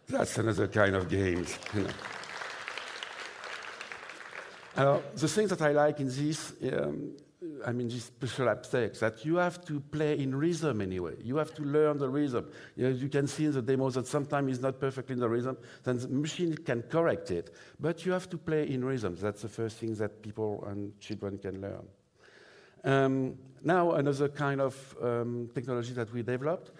That's 0.09 0.35
another 0.39 0.69
kind 0.69 0.95
of 0.97 1.09
games. 1.11 1.59
Uh, 4.81 4.99
the 5.15 5.29
thing 5.29 5.47
that 5.49 5.61
I 5.61 5.73
like 5.73 6.01
in 6.01 6.07
this, 6.07 6.55
um, 6.73 7.17
I 7.67 7.73
mean, 7.73 7.89
this 7.89 8.05
special 8.05 8.49
aspects, 8.49 9.01
that 9.01 9.25
you 9.25 9.37
have 9.37 9.63
to 9.67 9.81
play 9.81 10.19
in 10.19 10.35
rhythm 10.35 10.81
anyway. 10.81 11.17
You 11.23 11.37
have 11.37 11.55
to 11.55 11.63
learn 11.63 11.99
the 11.99 12.09
rhythm. 12.09 12.47
You, 12.77 12.85
know, 12.85 12.91
you 12.91 13.09
can 13.09 13.27
see 13.27 13.45
in 13.45 13.53
the 13.53 13.61
demos 13.61 13.95
that 13.95 14.07
sometimes 14.07 14.53
it's 14.53 14.63
not 14.63 14.81
perfectly 14.81 15.15
in 15.15 15.21
the 15.21 15.29
rhythm, 15.29 15.59
then 15.85 15.99
the 15.99 16.09
machine 16.09 16.57
can 16.57 16.83
correct 16.83 17.31
it. 17.31 17.55
But 17.79 18.07
you 18.07 18.13
have 18.13 18.31
to 18.31 18.39
play 18.39 18.71
in 18.71 18.83
rhythm. 18.83 19.17
That's 19.21 19.43
the 19.43 19.49
first 19.49 19.77
thing 19.77 19.95
that 19.97 20.23
people 20.23 20.65
and 20.67 20.99
children 20.99 21.37
can 21.37 21.61
learn. 21.61 21.87
Um, 22.83 23.37
now, 23.63 23.93
another 23.93 24.29
kind 24.31 24.63
of 24.63 24.97
um, 25.03 25.51
technology 25.55 25.93
that 25.93 26.11
we 26.15 26.23
developed, 26.23 26.71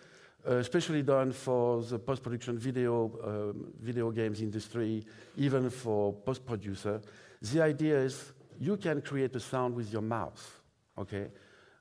uh, 0.49 0.55
especially 0.55 1.03
done 1.03 1.33
for 1.33 1.83
the 1.83 1.99
post-production 1.99 2.59
video, 2.59 3.11
um, 3.23 3.75
video 3.79 4.11
games 4.11 4.41
industry, 4.41 5.05
even 5.37 5.69
for 5.69 6.15
post-producer. 6.15 7.03
The 7.43 7.63
idea 7.63 7.99
is 7.99 8.33
you 8.59 8.77
can 8.77 9.01
create 9.01 9.35
a 9.37 9.41
sound 9.41 9.75
with 9.75 9.93
your 9.93 10.03
mouth, 10.03 10.61
okay? 10.99 11.29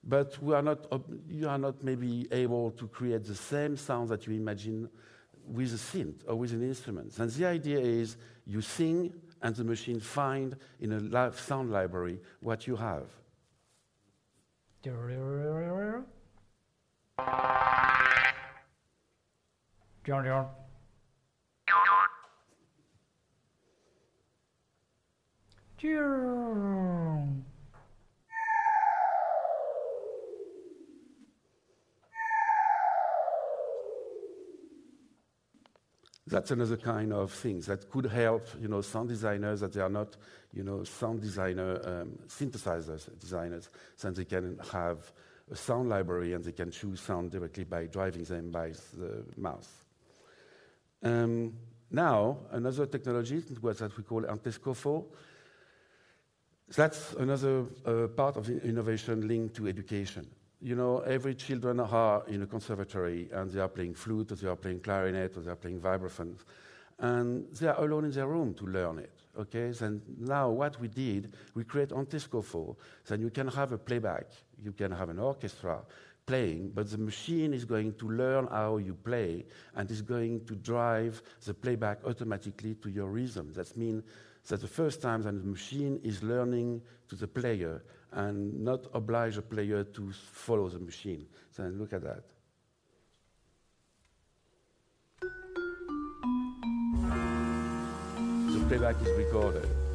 But 0.04 0.42
we 0.42 0.54
are 0.54 0.62
not, 0.62 0.86
you 1.28 1.50
are 1.50 1.58
not 1.58 1.84
maybe 1.84 2.28
able 2.32 2.72
to 2.72 2.88
create 2.88 3.26
the 3.26 3.36
same 3.36 3.76
sound 3.76 4.10
that 4.10 4.26
you 4.26 4.34
imagine 4.34 4.90
with 5.46 5.74
a 5.74 5.78
synth 5.78 6.22
or 6.28 6.36
with 6.36 6.54
an 6.54 6.64
instrument. 6.64 7.18
And 7.20 7.30
the 7.30 7.46
idea 7.46 7.80
is 7.80 8.16
you 8.46 8.62
sing 8.62 9.14
and 9.42 9.56
the 9.56 9.64
machine 9.64 10.00
find 10.00 10.56
in 10.80 10.94
a 10.94 11.00
li- 11.00 11.36
sound 11.36 11.72
library 11.72 12.20
what 12.40 12.68
you 12.68 12.76
have. 12.76 13.08
John, 20.06 20.24
John. 20.24 20.48
That's 36.28 36.52
another 36.52 36.76
kind 36.76 37.14
of 37.14 37.32
things 37.32 37.66
that 37.68 37.90
could 37.90 38.06
help, 38.08 38.48
you 38.60 38.68
know, 38.68 38.82
sound 38.82 39.08
designers 39.08 39.62
that 39.62 39.72
they 39.72 39.80
are 39.80 39.90
not, 39.90 40.18
you 40.54 40.64
know, 40.64 40.84
sound 40.84 41.22
designer 41.22 41.80
um, 41.86 42.20
synthesizers 42.28 43.18
designers, 43.18 43.70
so 43.96 44.12
they 44.12 44.26
can 44.26 44.60
have 44.72 45.12
a 45.50 45.56
sound 45.56 45.88
library 45.88 46.34
and 46.34 46.44
they 46.44 46.52
can 46.52 46.72
choose 46.72 47.00
sound 47.00 47.32
directly 47.32 47.64
by 47.64 47.86
driving 47.86 48.24
them 48.26 48.52
by 48.52 48.74
the 48.98 49.24
mouse. 49.38 49.86
Um, 51.02 51.54
now, 51.90 52.40
another 52.52 52.86
technology 52.86 53.42
was 53.62 53.80
that 53.80 53.98
we 53.98 54.04
call 54.04 54.22
Antescofo. 54.24 55.06
That's 56.76 57.14
another 57.14 57.66
uh, 57.86 58.08
part 58.08 58.38
of 58.38 58.50
innovation 58.50 59.28
linked 59.28 59.56
to 59.56 59.68
education. 59.68 60.28
You 60.62 60.76
know, 60.76 61.00
every 61.00 61.34
children 61.34 61.80
are 61.80 62.24
in 62.28 62.44
a 62.44 62.46
conservatory 62.46 63.30
and 63.32 63.50
they 63.50 63.60
are 63.60 63.70
playing 63.70 63.96
flute, 63.96 64.32
or 64.32 64.36
they 64.36 64.48
are 64.48 64.56
playing 64.56 64.82
clarinet, 64.82 65.36
or 65.38 65.42
they 65.42 65.52
are 65.52 65.56
playing 65.56 65.80
vibraphone, 65.80 66.36
and 67.00 67.48
they 67.56 67.68
are 67.68 67.84
alone 67.84 68.06
in 68.06 68.12
their 68.12 68.28
room 68.28 68.54
to 68.56 68.66
learn 68.66 69.00
it. 69.00 69.14
Okay, 69.40 69.72
then 69.72 70.02
now 70.18 70.50
what 70.50 70.80
we 70.82 70.90
did, 70.90 71.34
we 71.54 71.64
create 71.64 71.90
Antescofo, 71.90 72.76
then 73.08 73.22
you 73.22 73.30
can 73.30 73.48
have 73.48 73.72
a 73.72 73.78
playback, 73.78 74.26
you 74.62 74.74
can 74.74 74.92
have 74.92 75.10
an 75.10 75.18
orchestra 75.18 75.80
playing, 76.26 76.72
but 76.76 76.92
the 76.92 76.98
machine 76.98 77.54
is 77.54 77.66
going 77.66 77.94
to 77.94 78.10
learn 78.10 78.48
how 78.48 78.78
you 78.78 78.94
play 78.94 79.46
and 79.76 79.90
is 79.90 80.02
going 80.02 80.46
to 80.46 80.56
drive 80.56 81.22
the 81.46 81.54
playback 81.54 82.00
automatically 82.06 82.76
to 82.76 82.90
your 82.90 83.08
rhythm. 83.08 83.52
That 83.54 83.76
means 83.78 84.04
that 84.50 84.62
the 84.62 84.68
first 84.68 85.00
time 85.02 85.22
that 85.22 85.32
the 85.32 85.48
machine 85.48 86.00
is 86.04 86.24
learning 86.24 86.82
to 87.08 87.16
the 87.16 87.28
player 87.28 87.84
and 88.12 88.60
not 88.60 88.88
oblige 88.94 89.38
a 89.38 89.42
player 89.42 89.84
to 89.84 90.12
follow 90.12 90.68
the 90.68 90.80
machine. 90.80 91.28
So 91.52 91.64
look 91.64 91.94
at 91.94 92.02
that. 92.02 92.24
The 98.52 98.66
playback 98.68 99.00
is 99.02 99.18
recorded. 99.18 99.89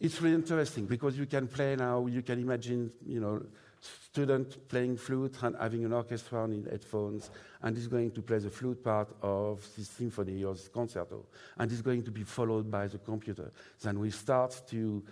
It's 0.00 0.20
really 0.22 0.36
interesting 0.36 0.86
because 0.86 1.18
you 1.18 1.26
can 1.26 1.46
play 1.46 1.76
now, 1.76 2.06
you 2.06 2.22
can 2.22 2.40
imagine, 2.40 2.90
you 3.06 3.20
know, 3.20 3.42
student 3.80 4.68
playing 4.68 4.96
flute 4.96 5.36
and 5.42 5.54
having 5.56 5.84
an 5.84 5.92
orchestra 5.92 6.42
on 6.42 6.52
in 6.52 6.64
headphones, 6.64 7.30
and 7.62 7.76
he's 7.76 7.86
going 7.86 8.10
to 8.12 8.22
play 8.22 8.38
the 8.38 8.50
flute 8.50 8.82
part 8.82 9.08
of 9.22 9.66
this 9.76 9.88
symphony 9.88 10.42
or 10.42 10.54
this 10.54 10.68
concerto, 10.68 11.26
and 11.58 11.70
it's 11.70 11.82
going 11.82 12.02
to 12.02 12.10
be 12.10 12.24
followed 12.24 12.70
by 12.70 12.86
the 12.86 12.98
computer. 12.98 13.52
Then 13.82 13.98
we 13.98 14.10
start 14.10 14.62
to 14.68 15.02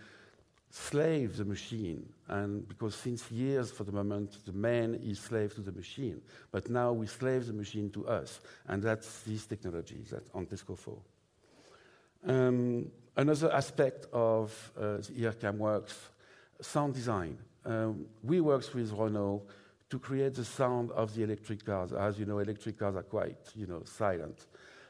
slave 0.71 1.37
the 1.37 1.45
machine, 1.45 2.09
and 2.29 2.67
because 2.67 2.95
since 2.95 3.31
years, 3.31 3.71
for 3.71 3.85
the 3.85 3.93
moment, 3.93 4.39
the 4.45 4.53
man 4.53 4.95
is 5.03 5.19
slave 5.19 5.55
to 5.55 5.61
the 5.61 5.73
machine, 5.73 6.21
but 6.51 6.69
now 6.69 6.93
we 6.93 7.07
slave 7.07 7.47
the 7.47 7.53
machine 7.53 7.91
to 7.91 8.07
us, 8.09 8.41
and 8.67 8.83
that's 8.83 9.21
this 9.21 9.47
technology, 9.47 10.03
that 10.11 10.33
Antescofo. 10.33 10.99
Um, 12.27 12.91
another 13.19 13.53
aspect 13.53 14.07
of 14.13 14.73
uh, 14.79 14.97
the 14.97 15.25
IRCAM 15.25 15.59
works, 15.59 16.11
sound 16.61 16.95
design. 16.95 17.37
Um, 17.65 18.07
we 18.23 18.41
work 18.41 18.73
with 18.73 18.93
Renault 18.93 19.43
to 19.91 19.99
create 19.99 20.35
the 20.35 20.45
sound 20.45 20.91
of 20.93 21.15
the 21.15 21.25
electric 21.25 21.65
cars. 21.65 21.93
As 21.93 22.19
you 22.19 22.27
know, 22.27 22.39
electric 22.39 22.79
cars 22.79 22.95
are 22.95 23.03
quite, 23.03 23.53
you 23.55 23.67
know, 23.67 23.83
silent. 23.85 24.47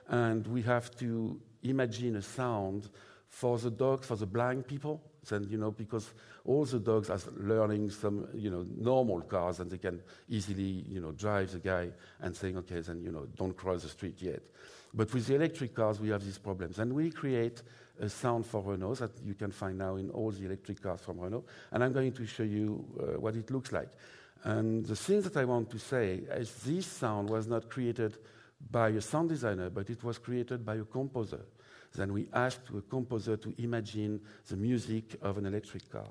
And 0.08 0.46
we 0.46 0.62
have 0.62 0.94
to 0.98 1.40
imagine 1.62 2.16
a 2.16 2.22
sound 2.22 2.90
for 3.28 3.58
the 3.58 3.70
dogs, 3.70 4.06
for 4.06 4.16
the 4.16 4.26
blind 4.26 4.66
people, 4.66 5.02
then, 5.28 5.46
you 5.50 5.58
know, 5.58 5.70
because 5.70 6.12
all 6.44 6.64
the 6.64 6.78
dogs 6.78 7.10
are 7.10 7.18
learning 7.36 7.90
some, 7.90 8.26
you 8.34 8.50
know, 8.50 8.64
normal 8.76 9.20
cars 9.22 9.60
and 9.60 9.70
they 9.70 9.78
can 9.78 10.00
easily, 10.28 10.84
you 10.88 11.00
know, 11.00 11.12
drive 11.12 11.52
the 11.52 11.58
guy 11.58 11.90
and 12.20 12.34
saying, 12.34 12.56
okay, 12.58 12.80
then, 12.80 13.02
you 13.02 13.10
know, 13.10 13.26
don't 13.36 13.56
cross 13.56 13.82
the 13.82 13.88
street 13.88 14.16
yet. 14.20 14.42
But 14.94 15.12
with 15.12 15.26
the 15.26 15.34
electric 15.34 15.74
cars, 15.74 16.00
we 16.00 16.08
have 16.08 16.24
these 16.24 16.38
problems. 16.38 16.78
And 16.78 16.92
we 16.92 17.10
create 17.10 17.62
a 18.00 18.08
sound 18.08 18.46
for 18.46 18.62
Renault 18.62 18.96
that 18.96 19.10
you 19.24 19.34
can 19.34 19.50
find 19.50 19.78
now 19.78 19.96
in 19.96 20.10
all 20.10 20.30
the 20.30 20.44
electric 20.44 20.82
cars 20.82 21.00
from 21.00 21.18
Renault. 21.18 21.44
And 21.72 21.82
I'm 21.82 21.92
going 21.92 22.12
to 22.12 22.26
show 22.26 22.42
you 22.42 22.84
uh, 22.98 23.20
what 23.20 23.36
it 23.36 23.50
looks 23.50 23.72
like. 23.72 23.88
And 24.44 24.86
the 24.86 24.96
thing 24.96 25.22
that 25.22 25.36
I 25.36 25.44
want 25.44 25.70
to 25.70 25.78
say 25.78 26.20
is 26.30 26.54
this 26.64 26.86
sound 26.86 27.28
was 27.28 27.46
not 27.46 27.68
created 27.68 28.18
by 28.70 28.90
a 28.90 29.00
sound 29.00 29.28
designer, 29.28 29.70
but 29.70 29.90
it 29.90 30.02
was 30.04 30.18
created 30.18 30.64
by 30.64 30.76
a 30.76 30.84
composer. 30.84 31.44
Then 31.94 32.12
we 32.12 32.28
asked 32.32 32.70
a 32.76 32.80
composer 32.82 33.36
to 33.36 33.54
imagine 33.58 34.20
the 34.46 34.56
music 34.56 35.16
of 35.22 35.38
an 35.38 35.46
electric 35.46 35.90
car. 35.90 36.08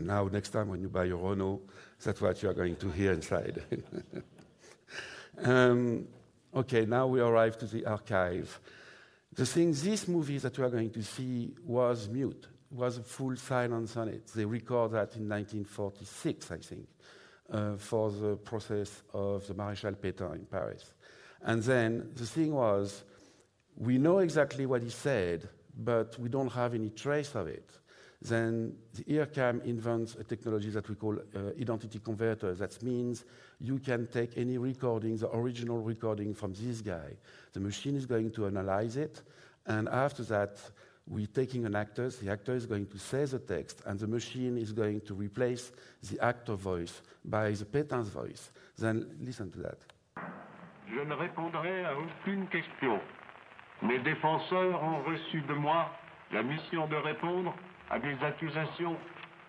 And 0.00 0.06
now, 0.06 0.26
next 0.32 0.48
time 0.48 0.70
when 0.70 0.80
you 0.80 0.88
buy 0.88 1.04
your 1.04 1.18
Renault, 1.18 1.60
that's 2.02 2.22
what 2.22 2.42
you 2.42 2.48
are 2.48 2.54
going 2.54 2.74
to 2.76 2.88
hear 2.88 3.12
inside. 3.12 3.62
um, 5.42 6.08
okay, 6.54 6.86
now 6.86 7.06
we 7.06 7.20
arrive 7.20 7.58
to 7.58 7.66
the 7.66 7.84
archive. 7.84 8.58
The 9.34 9.44
thing, 9.44 9.72
this 9.74 10.08
movie 10.08 10.38
that 10.38 10.56
you 10.56 10.64
are 10.64 10.70
going 10.70 10.88
to 10.92 11.02
see 11.02 11.54
was 11.66 12.08
mute, 12.08 12.46
was 12.70 12.96
a 12.96 13.02
full 13.02 13.36
silence 13.36 13.94
on 13.98 14.08
it. 14.08 14.28
They 14.28 14.46
record 14.46 14.92
that 14.92 15.16
in 15.16 15.28
1946, 15.28 16.50
I 16.50 16.56
think, 16.56 16.88
uh, 17.52 17.76
for 17.76 18.10
the 18.10 18.36
process 18.36 19.02
of 19.12 19.46
the 19.48 19.52
Maréchal 19.52 19.96
Pétain 19.96 20.36
in 20.36 20.46
Paris. 20.46 20.94
And 21.42 21.62
then 21.62 22.12
the 22.14 22.24
thing 22.24 22.54
was, 22.54 23.04
we 23.76 23.98
know 23.98 24.20
exactly 24.20 24.64
what 24.64 24.82
he 24.82 24.88
said, 24.88 25.46
but 25.76 26.18
we 26.18 26.30
don't 26.30 26.52
have 26.52 26.72
any 26.72 26.88
trace 26.88 27.34
of 27.34 27.48
it 27.48 27.70
then 28.22 28.74
the 28.94 29.04
IRCAM 29.04 29.64
invents 29.64 30.14
a 30.16 30.24
technology 30.24 30.68
that 30.70 30.88
we 30.88 30.94
call 30.94 31.16
uh, 31.16 31.38
identity 31.58 31.98
converter. 31.98 32.54
That 32.54 32.82
means 32.82 33.24
you 33.58 33.78
can 33.78 34.06
take 34.08 34.36
any 34.36 34.58
recording, 34.58 35.16
the 35.16 35.34
original 35.34 35.78
recording 35.78 36.34
from 36.34 36.52
this 36.52 36.82
guy. 36.82 37.16
The 37.54 37.60
machine 37.60 37.96
is 37.96 38.04
going 38.04 38.30
to 38.32 38.46
analyze 38.46 38.96
it, 38.96 39.22
and 39.66 39.88
after 39.88 40.22
that, 40.24 40.60
we're 41.08 41.26
taking 41.26 41.64
an 41.64 41.74
actor, 41.74 42.08
the 42.10 42.30
actor 42.30 42.54
is 42.54 42.66
going 42.66 42.86
to 42.86 42.98
say 42.98 43.24
the 43.24 43.38
text, 43.38 43.82
and 43.86 43.98
the 43.98 44.06
machine 44.06 44.56
is 44.58 44.72
going 44.72 45.00
to 45.00 45.14
replace 45.14 45.72
the 46.10 46.20
actor 46.22 46.54
voice 46.54 47.02
by 47.24 47.50
the 47.50 47.64
Pétain's 47.64 48.10
voice. 48.10 48.50
Then 48.78 49.06
listen 49.20 49.50
to 49.52 49.58
that. 49.62 49.78
Je 50.88 51.04
ne 51.04 51.14
répondrai 51.14 51.84
à 51.84 51.94
aucune 51.96 52.46
question. 52.48 53.00
Mes 53.82 53.98
défenseurs 54.00 54.82
ont 54.82 55.02
reçu 55.04 55.40
de 55.42 55.54
moi 55.54 55.90
la 56.32 56.42
mission 56.42 56.86
de 56.86 56.96
répondre 56.96 57.54
à 57.90 57.98
des 57.98 58.16
accusations 58.24 58.96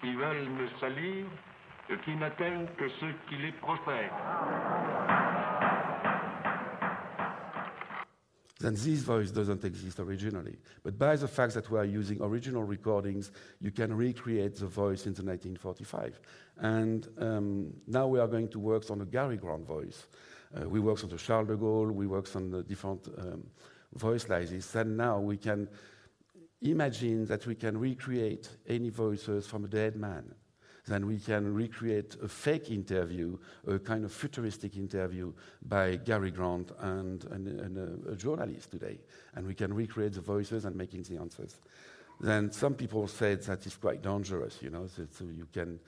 qui 0.02 0.14
veulent 0.16 0.50
me 0.50 0.68
salir 0.80 1.26
et 1.90 1.98
qui 2.04 2.16
n'atteignent 2.16 2.68
que 2.78 2.90
ceux 3.00 3.14
qui 3.30 3.38
les 3.38 3.52
profèrent. 3.54 4.12
then 8.62 8.76
this 8.76 9.02
voice 9.02 9.32
doesn't 9.32 9.66
exist 9.66 10.00
originally. 10.00 10.56
But 10.84 10.98
by 10.98 11.16
the 11.16 11.28
fact 11.28 11.56
that 11.56 11.70
we 11.70 11.80
are 11.80 11.86
using 11.86 12.22
original 12.22 12.64
recordings, 12.64 13.32
you 13.60 13.72
can 13.72 13.92
recreate 13.94 14.56
the 14.56 14.68
voice 14.68 15.08
in 15.08 15.14
the 15.14 15.24
1945. 15.24 16.20
And 16.58 17.08
um, 17.18 17.74
now 17.88 18.08
we 18.08 18.20
are 18.20 18.28
going 18.28 18.50
to 18.50 18.60
work 18.60 18.90
on 18.92 19.02
a 19.02 19.06
Cary 19.06 19.38
Grant 19.38 19.66
voice. 19.66 20.06
Uh, 20.56 20.70
we 20.70 20.80
work 20.80 21.04
on 21.04 21.10
the 21.10 21.18
Charles 21.18 21.48
de 21.48 21.56
Gaulle, 21.56 21.92
we 21.92 22.08
work 22.08 22.28
on 22.36 22.52
the 22.52 22.62
different 22.62 23.08
um, 23.18 23.44
voice 23.96 24.30
like 24.30 24.50
and 24.76 24.98
now 24.98 25.20
we 25.20 25.38
can 25.38 25.68
imagine 26.62 27.26
that 27.26 27.48
we 27.48 27.56
can 27.56 27.78
recreate 27.78 28.50
any 28.68 28.90
voices 28.90 29.48
from 29.48 29.66
a 29.66 29.68
dead 29.68 29.96
man. 29.96 30.34
Then 30.88 31.06
we 31.06 31.20
can 31.20 31.54
recreate 31.54 32.18
a 32.24 32.28
fake 32.28 32.72
interview, 32.72 33.38
a 33.68 33.78
kind 33.80 34.04
of 34.04 34.12
futuristic 34.12 34.76
interview 34.78 35.32
by 35.62 35.98
Cary 35.98 36.32
Grant 36.32 36.72
and, 36.80 37.24
and, 37.26 37.48
and 37.48 37.78
a, 37.78 38.12
a, 38.12 38.16
journalist 38.16 38.72
today. 38.72 39.00
And 39.36 39.46
we 39.46 39.54
can 39.54 39.74
recreate 39.74 40.14
the 40.14 40.22
voices 40.22 40.66
and 40.66 40.76
making 40.76 41.04
the 41.04 41.18
answers. 41.18 41.60
Then 42.20 42.52
some 42.52 42.74
people 42.74 43.08
said 43.08 43.44
that 43.44 43.66
it's 43.66 43.78
quite 43.78 44.02
dangerous, 44.02 44.58
you 44.62 44.70
know, 44.70 44.88
so, 44.88 45.08
so 45.12 45.26
you 45.26 45.48
can, 45.54 45.80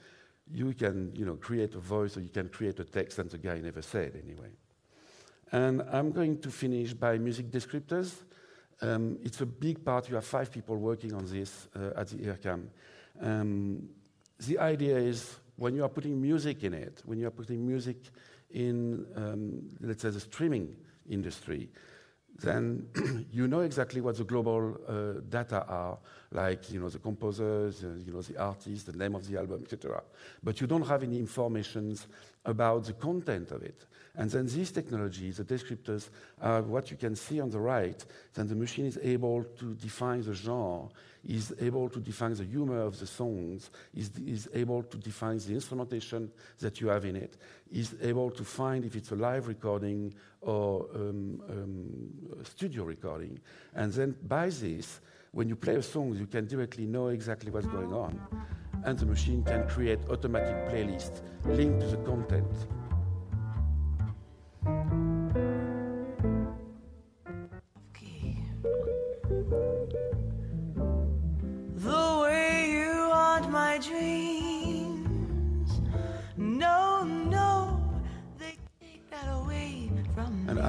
you 0.52 0.72
can 0.72 1.12
you 1.14 1.24
know, 1.24 1.36
create 1.36 1.74
a 1.74 1.80
voice 1.80 2.16
or 2.16 2.20
you 2.20 2.28
can 2.28 2.48
create 2.48 2.78
a 2.78 2.84
text 2.84 3.18
and 3.18 3.30
the 3.30 3.38
guy 3.38 3.58
never 3.58 3.82
said 3.82 4.20
anyway. 4.24 4.50
And 5.52 5.82
I'm 5.92 6.12
going 6.12 6.40
to 6.40 6.50
finish 6.50 6.94
by 6.94 7.18
music 7.18 7.50
descriptors. 7.50 8.22
Um, 8.80 9.18
it's 9.22 9.40
a 9.40 9.46
big 9.46 9.84
part. 9.84 10.08
You 10.08 10.16
have 10.16 10.24
five 10.24 10.50
people 10.50 10.76
working 10.76 11.14
on 11.14 11.24
this 11.26 11.68
uh, 11.76 12.00
at 12.00 12.08
the 12.08 12.16
IRCAM. 12.16 12.66
Um, 13.20 13.88
the 14.46 14.58
idea 14.58 14.96
is 14.96 15.36
when 15.56 15.74
you 15.74 15.84
are 15.84 15.88
putting 15.88 16.20
music 16.20 16.64
in 16.64 16.74
it, 16.74 17.02
when 17.04 17.18
you 17.18 17.26
are 17.26 17.30
putting 17.30 17.66
music 17.66 17.96
in, 18.50 19.06
um, 19.16 19.68
let's 19.80 20.02
say, 20.02 20.10
the 20.10 20.20
streaming 20.20 20.76
industry, 21.08 21.68
then 22.40 22.86
you 23.32 23.46
know 23.46 23.60
exactly 23.60 24.00
what 24.00 24.16
the 24.16 24.24
global 24.24 24.76
uh, 24.88 25.20
data 25.28 25.64
are, 25.66 25.98
like 26.32 26.70
you 26.70 26.80
know 26.80 26.88
the 26.88 26.98
composers, 26.98 27.84
uh, 27.84 27.94
you 28.04 28.12
know 28.12 28.22
the 28.22 28.36
artists, 28.36 28.84
the 28.84 28.96
name 28.96 29.14
of 29.14 29.26
the 29.28 29.38
album, 29.38 29.62
etc. 29.62 30.02
But 30.42 30.60
you 30.60 30.66
don't 30.66 30.86
have 30.86 31.02
any 31.02 31.18
information 31.18 31.96
about 32.44 32.84
the 32.84 32.92
content 32.94 33.52
of 33.52 33.62
it. 33.62 33.86
And 34.16 34.30
then 34.30 34.46
these 34.46 34.70
technologies, 34.70 35.38
the 35.38 35.44
descriptors, 35.44 36.08
are 36.40 36.62
what 36.62 36.90
you 36.90 36.96
can 36.96 37.16
see 37.16 37.40
on 37.40 37.50
the 37.50 37.58
right. 37.58 38.04
Then 38.34 38.46
the 38.46 38.54
machine 38.54 38.86
is 38.86 38.98
able 39.02 39.42
to 39.58 39.74
define 39.74 40.22
the 40.22 40.34
genre, 40.34 40.88
is 41.26 41.52
able 41.60 41.88
to 41.88 41.98
define 41.98 42.34
the 42.34 42.44
humor 42.44 42.80
of 42.80 42.98
the 43.00 43.06
songs, 43.06 43.70
is, 43.92 44.12
is 44.24 44.48
able 44.54 44.84
to 44.84 44.96
define 44.98 45.38
the 45.38 45.54
instrumentation 45.54 46.30
that 46.60 46.80
you 46.80 46.88
have 46.88 47.04
in 47.04 47.16
it, 47.16 47.36
is 47.72 47.96
able 48.02 48.30
to 48.30 48.44
find 48.44 48.84
if 48.84 48.94
it's 48.94 49.10
a 49.10 49.16
live 49.16 49.48
recording 49.48 50.14
or 50.42 50.86
um, 50.94 51.42
um, 51.48 52.40
a 52.40 52.44
studio 52.44 52.84
recording. 52.84 53.40
And 53.74 53.92
then 53.92 54.14
by 54.28 54.48
this, 54.48 55.00
when 55.32 55.48
you 55.48 55.56
play 55.56 55.74
a 55.74 55.82
song, 55.82 56.14
you 56.14 56.26
can 56.26 56.46
directly 56.46 56.86
know 56.86 57.08
exactly 57.08 57.50
what's 57.50 57.66
going 57.66 57.92
on. 57.92 58.20
And 58.84 58.96
the 58.96 59.06
machine 59.06 59.42
can 59.42 59.66
create 59.66 59.98
automatic 60.08 60.68
playlists 60.68 61.22
linked 61.46 61.80
to 61.80 61.86
the 61.88 61.96
content. 62.04 62.46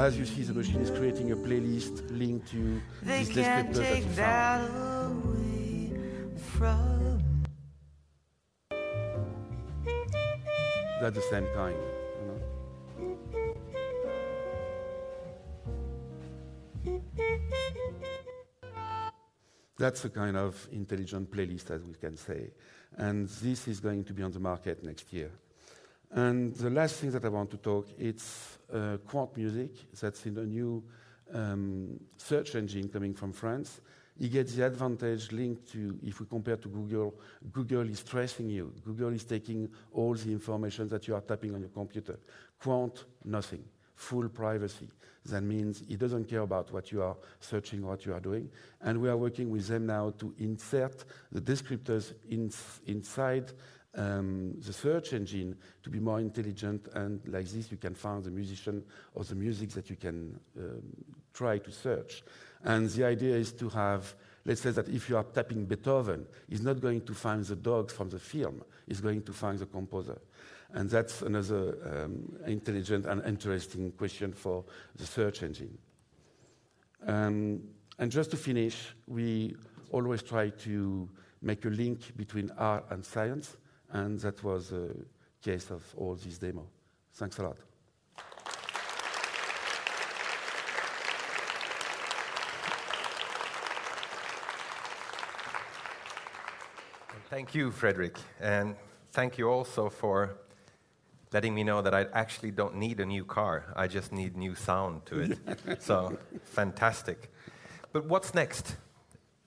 As 0.06 0.18
you 0.20 0.26
see, 0.26 0.44
the 0.44 0.54
machine 0.54 0.82
is 0.82 0.92
creating 0.92 1.32
a 1.32 1.36
playlist 1.36 2.08
linked 2.16 2.48
to 2.52 2.80
They 3.02 3.24
these 3.24 3.34
can't 3.34 3.74
that 3.74 4.04
you 4.04 4.10
found. 6.38 7.48
That's 11.02 11.16
the 11.16 11.24
same 11.32 11.48
kind. 11.56 11.82
You 12.18 12.26
know? 12.30 12.42
That's 19.80 20.06
a 20.06 20.10
kind 20.10 20.38
of 20.38 20.68
intelligent 20.72 21.32
playlist, 21.32 21.72
as 21.72 21.84
we 21.84 21.96
can 21.96 22.16
say. 22.16 22.52
And 22.96 23.28
this 23.28 23.68
is 23.68 23.80
going 23.80 24.04
to 24.04 24.14
be 24.14 24.22
on 24.22 24.32
the 24.32 24.40
market 24.40 24.84
next 24.84 25.12
year. 25.12 25.32
And 26.12 26.56
the 26.56 26.70
last 26.70 26.96
thing 26.96 27.12
that 27.12 27.26
I 27.26 27.30
want 27.30 27.52
to 27.52 27.58
talk, 27.58 27.88
it's 27.98 28.58
uh, 28.72 28.98
Qwant 29.08 29.36
Music. 29.36 29.72
That's 30.00 30.26
in 30.26 30.38
a 30.38 30.46
new 30.46 30.84
um, 31.34 32.00
search 32.18 32.56
engine 32.56 32.90
coming 32.90 33.14
from 33.14 33.34
France. 33.34 33.82
he 34.18 34.30
gets 34.30 34.56
the 34.56 34.66
advantage 34.66 35.32
linked 35.32 35.72
to, 35.74 36.00
if 36.02 36.20
we 36.20 36.26
compare 36.26 36.56
to 36.56 36.70
Google, 36.70 37.16
Google 37.52 37.90
is 37.90 38.02
tracing 38.02 38.50
you. 38.50 38.72
Google 38.86 39.14
is 39.14 39.26
taking 39.26 39.70
all 39.92 40.14
the 40.14 40.32
information 40.32 40.88
that 40.90 41.08
you 41.08 41.16
are 41.16 41.22
typing 41.22 41.54
on 41.54 41.62
your 41.62 41.70
computer. 41.70 42.18
Qwant, 42.62 43.04
nothing. 43.26 43.64
Full 43.96 44.30
privacy. 44.30 44.90
That 45.26 45.42
means 45.42 45.84
it 45.90 46.00
doesn't 46.00 46.26
care 46.26 46.42
about 46.42 46.72
what 46.72 46.92
you 46.92 47.02
are 47.02 47.16
searching, 47.40 47.86
what 47.86 48.06
you 48.06 48.14
are 48.14 48.20
doing. 48.20 48.50
And 48.82 49.02
we 49.02 49.10
are 49.10 49.18
working 49.18 49.50
with 49.50 49.68
them 49.68 49.88
now 49.88 50.14
to 50.20 50.34
insert 50.38 51.04
the 51.32 51.42
descriptors 51.42 52.14
in, 52.30 52.52
inside 52.86 53.52
um, 53.96 54.54
the 54.60 54.74
search 54.74 55.14
engine 55.14 55.56
to 55.84 55.90
be 55.90 56.00
more 56.00 56.20
intelligent. 56.20 56.88
And 56.94 57.22
like 57.28 57.48
this, 57.48 57.72
you 57.72 57.78
can 57.78 57.96
find 57.96 58.24
the 58.24 58.32
musician 58.32 58.84
or 59.14 59.24
the 59.24 59.36
music 59.36 59.70
that 59.72 59.90
you 59.90 59.96
can 59.96 60.40
um, 60.58 60.82
try 61.34 61.58
to 61.58 61.72
search. 61.72 62.24
And 62.64 62.90
the 62.90 63.06
idea 63.06 63.36
is 63.36 63.52
to 63.54 63.70
have, 63.70 64.14
let's 64.46 64.62
say 64.62 64.72
that 64.72 64.90
if 64.90 65.10
you 65.10 65.18
are 65.18 65.24
tapping 65.24 65.66
Beethoven, 65.66 66.26
he's 66.50 66.62
not 66.62 66.82
going 66.82 67.02
to 67.02 67.14
find 67.14 67.44
the 67.46 67.56
dogs 67.56 67.94
from 67.94 68.10
the 68.10 68.20
film, 68.20 68.64
he's 68.88 69.02
going 69.02 69.22
to 69.24 69.34
find 69.34 69.60
the 69.60 69.66
composer. 69.66 70.20
And 70.74 70.90
that's 70.90 71.22
another 71.22 71.78
um, 71.86 72.38
intelligent 72.48 73.06
and 73.06 73.24
interesting 73.24 73.92
question 73.92 74.34
for 74.34 74.66
the 74.96 75.06
search 75.06 75.44
engine. 75.44 75.78
Um, 77.06 77.62
and 78.00 78.12
just 78.12 78.32
to 78.32 78.38
finish, 78.38 78.96
we 79.08 79.56
always 79.92 80.22
try 80.22 80.50
to 80.50 81.08
make 81.42 81.64
a 81.66 81.70
link 81.70 82.18
between 82.18 82.52
art 82.58 82.86
and 82.90 83.06
science, 83.06 83.56
and 83.96 84.20
that 84.20 84.44
was 84.44 84.70
the 84.70 84.94
case 85.42 85.72
of 85.72 85.82
all 85.96 86.16
this 86.16 86.38
demo. 86.38 86.66
Thanks 87.14 87.38
a 87.40 87.44
lot. 87.44 87.58
Thank 97.30 97.56
you, 97.56 97.72
Frédéric. 97.72 98.18
And 98.42 98.76
thank 99.14 99.38
you 99.38 99.50
also 99.50 99.90
for 99.90 100.38
letting 101.32 101.56
me 101.56 101.64
know 101.64 101.82
that 101.82 101.94
I 101.94 102.06
actually 102.14 102.52
don't 102.52 102.76
need 102.76 103.00
a 103.00 103.06
new 103.06 103.24
car. 103.24 103.74
I 103.76 103.88
just 103.88 104.12
need 104.12 104.36
new 104.36 104.56
sound 104.56 105.06
to 105.06 105.20
it. 105.22 105.82
so, 105.82 106.18
fantastic. 106.44 107.32
But 107.94 108.06
what's 108.06 108.34
next? 108.34 108.76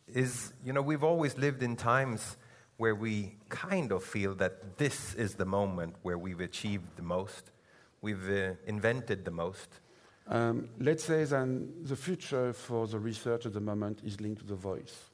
Is, 0.07 0.55
you 0.65 0.73
know, 0.73 0.81
we've 0.81 1.05
always 1.05 1.37
lived 1.37 1.63
in 1.63 1.77
times 1.77 2.39
where 2.79 2.95
we 2.95 3.35
kind 3.49 3.93
of 3.93 4.03
feel 4.03 4.35
that 4.37 4.79
this 4.79 5.15
is 5.15 5.35
the 5.35 5.45
moment 5.45 5.95
where 6.03 6.17
we've 6.17 6.41
achieved 6.41 6.97
the 6.97 7.03
most, 7.03 7.51
we've 8.01 8.31
uh, 8.31 8.55
invented 8.67 9.25
the 9.25 9.31
most. 9.31 9.81
Um, 10.29 10.69
let's 10.79 11.05
say 11.05 11.25
then 11.25 11.73
the 11.83 11.97
future 11.97 12.53
for 12.53 12.87
the 12.87 12.99
research 12.99 13.47
at 13.47 13.53
the 13.53 13.61
moment 13.61 14.01
is 14.05 14.21
linked 14.21 14.43
to 14.43 14.47
the 14.47 14.55
voice. 14.55 15.11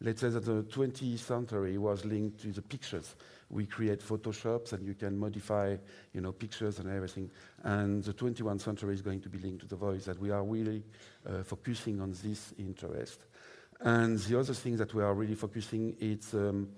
Let's 0.00 0.20
say 0.20 0.28
that 0.30 0.44
the 0.44 0.64
20th 0.64 1.20
century 1.20 1.78
was 1.78 2.04
linked 2.04 2.40
to 2.42 2.52
the 2.52 2.62
pictures. 2.62 3.14
We 3.48 3.66
create 3.66 4.00
Photoshops 4.00 4.72
and 4.72 4.84
you 4.84 4.94
can 4.94 5.16
modify, 5.16 5.76
you 6.12 6.20
know, 6.20 6.32
pictures 6.32 6.80
and 6.80 6.90
everything. 6.90 7.30
And 7.62 8.02
the 8.02 8.12
21st 8.12 8.60
century 8.60 8.94
is 8.94 9.02
going 9.02 9.20
to 9.20 9.28
be 9.28 9.38
linked 9.38 9.60
to 9.60 9.68
the 9.68 9.76
voice. 9.76 10.06
That 10.06 10.18
we 10.18 10.30
are 10.30 10.42
really 10.42 10.82
uh, 11.26 11.44
focusing 11.44 12.00
on 12.00 12.12
this 12.24 12.52
interest. 12.58 13.20
And 13.80 14.18
the 14.18 14.38
other 14.38 14.54
thing 14.54 14.76
that 14.78 14.92
we 14.94 15.02
are 15.02 15.14
really 15.14 15.36
focusing 15.36 15.96
is 16.00 16.34
um, 16.34 16.68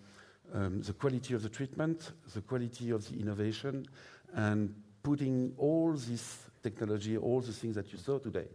um, 0.55 0.83
the 0.83 0.93
quality 0.93 1.35
of 1.35 1.43
the 1.43 1.49
treatment, 1.49 2.13
the 2.35 2.41
quality 2.41 2.91
of 2.91 3.09
the 3.11 3.19
innovation, 3.21 3.87
and 4.35 4.75
putting 5.03 5.53
all 5.59 5.93
this 5.93 6.39
technology, 6.63 7.17
all 7.17 7.41
the 7.41 7.53
things 7.53 7.75
that 7.75 7.93
you 7.93 7.99
saw 7.99 8.19
today 8.19 8.49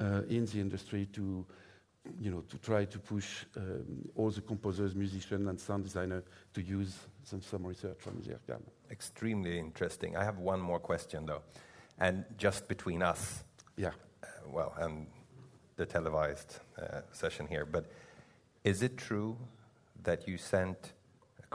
uh, 0.00 0.22
in 0.28 0.44
the 0.46 0.60
industry 0.60 1.06
to 1.12 1.44
you 2.20 2.30
know, 2.30 2.42
to 2.50 2.58
try 2.58 2.84
to 2.84 2.98
push 2.98 3.44
um, 3.56 4.08
all 4.14 4.30
the 4.30 4.40
composers, 4.40 4.94
musicians, 4.94 5.48
and 5.48 5.58
sound 5.58 5.84
designers 5.84 6.24
to 6.52 6.60
use 6.60 6.98
some, 7.22 7.40
some 7.40 7.66
research 7.66 7.96
from 7.98 8.20
IRCAM. 8.20 8.60
Extremely 8.90 9.58
interesting. 9.58 10.16
I 10.16 10.24
have 10.24 10.38
one 10.38 10.60
more 10.60 10.78
question, 10.78 11.26
though, 11.26 11.42
and 11.98 12.24
just 12.36 12.68
between 12.68 13.02
us. 13.02 13.44
Yeah. 13.76 13.92
Uh, 14.22 14.26
well, 14.48 14.74
and 14.78 15.06
the 15.76 15.86
televised 15.86 16.58
uh, 16.78 17.00
session 17.12 17.46
here, 17.46 17.64
but 17.64 17.90
is 18.62 18.82
it 18.82 18.96
true 18.96 19.36
that 20.02 20.28
you 20.28 20.38
sent 20.38 20.92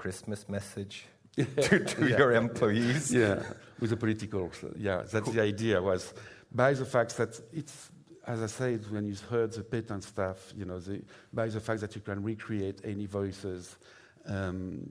Christmas 0.04 0.48
message 0.48 1.06
to, 1.36 1.46
to 1.94 2.08
Yeah. 2.10 2.18
your 2.18 2.32
employees? 2.34 3.12
yeah, 3.14 3.44
with 3.80 3.90
the 3.90 3.98
political. 3.98 4.50
Yeah, 4.78 5.04
that's 5.12 5.30
the 5.32 5.42
idea. 5.42 5.82
Was 5.82 6.14
by 6.52 6.74
the 6.74 6.86
fact 6.86 7.12
that 7.18 7.32
it's, 7.54 7.92
as 8.26 8.42
I 8.42 8.48
said, 8.48 8.80
when 8.92 9.06
you 9.06 9.16
heard 9.30 9.52
the 9.54 9.62
Pétain 9.64 10.02
stuff, 10.02 10.54
you 10.60 10.66
know, 10.66 10.80
the, 10.80 11.02
by 11.34 11.48
the 11.50 11.60
fact 11.60 11.82
that 11.82 11.96
you 11.96 12.02
can 12.02 12.24
recreate 12.24 12.80
any 12.84 13.06
voices 13.08 13.78
um, 14.26 14.90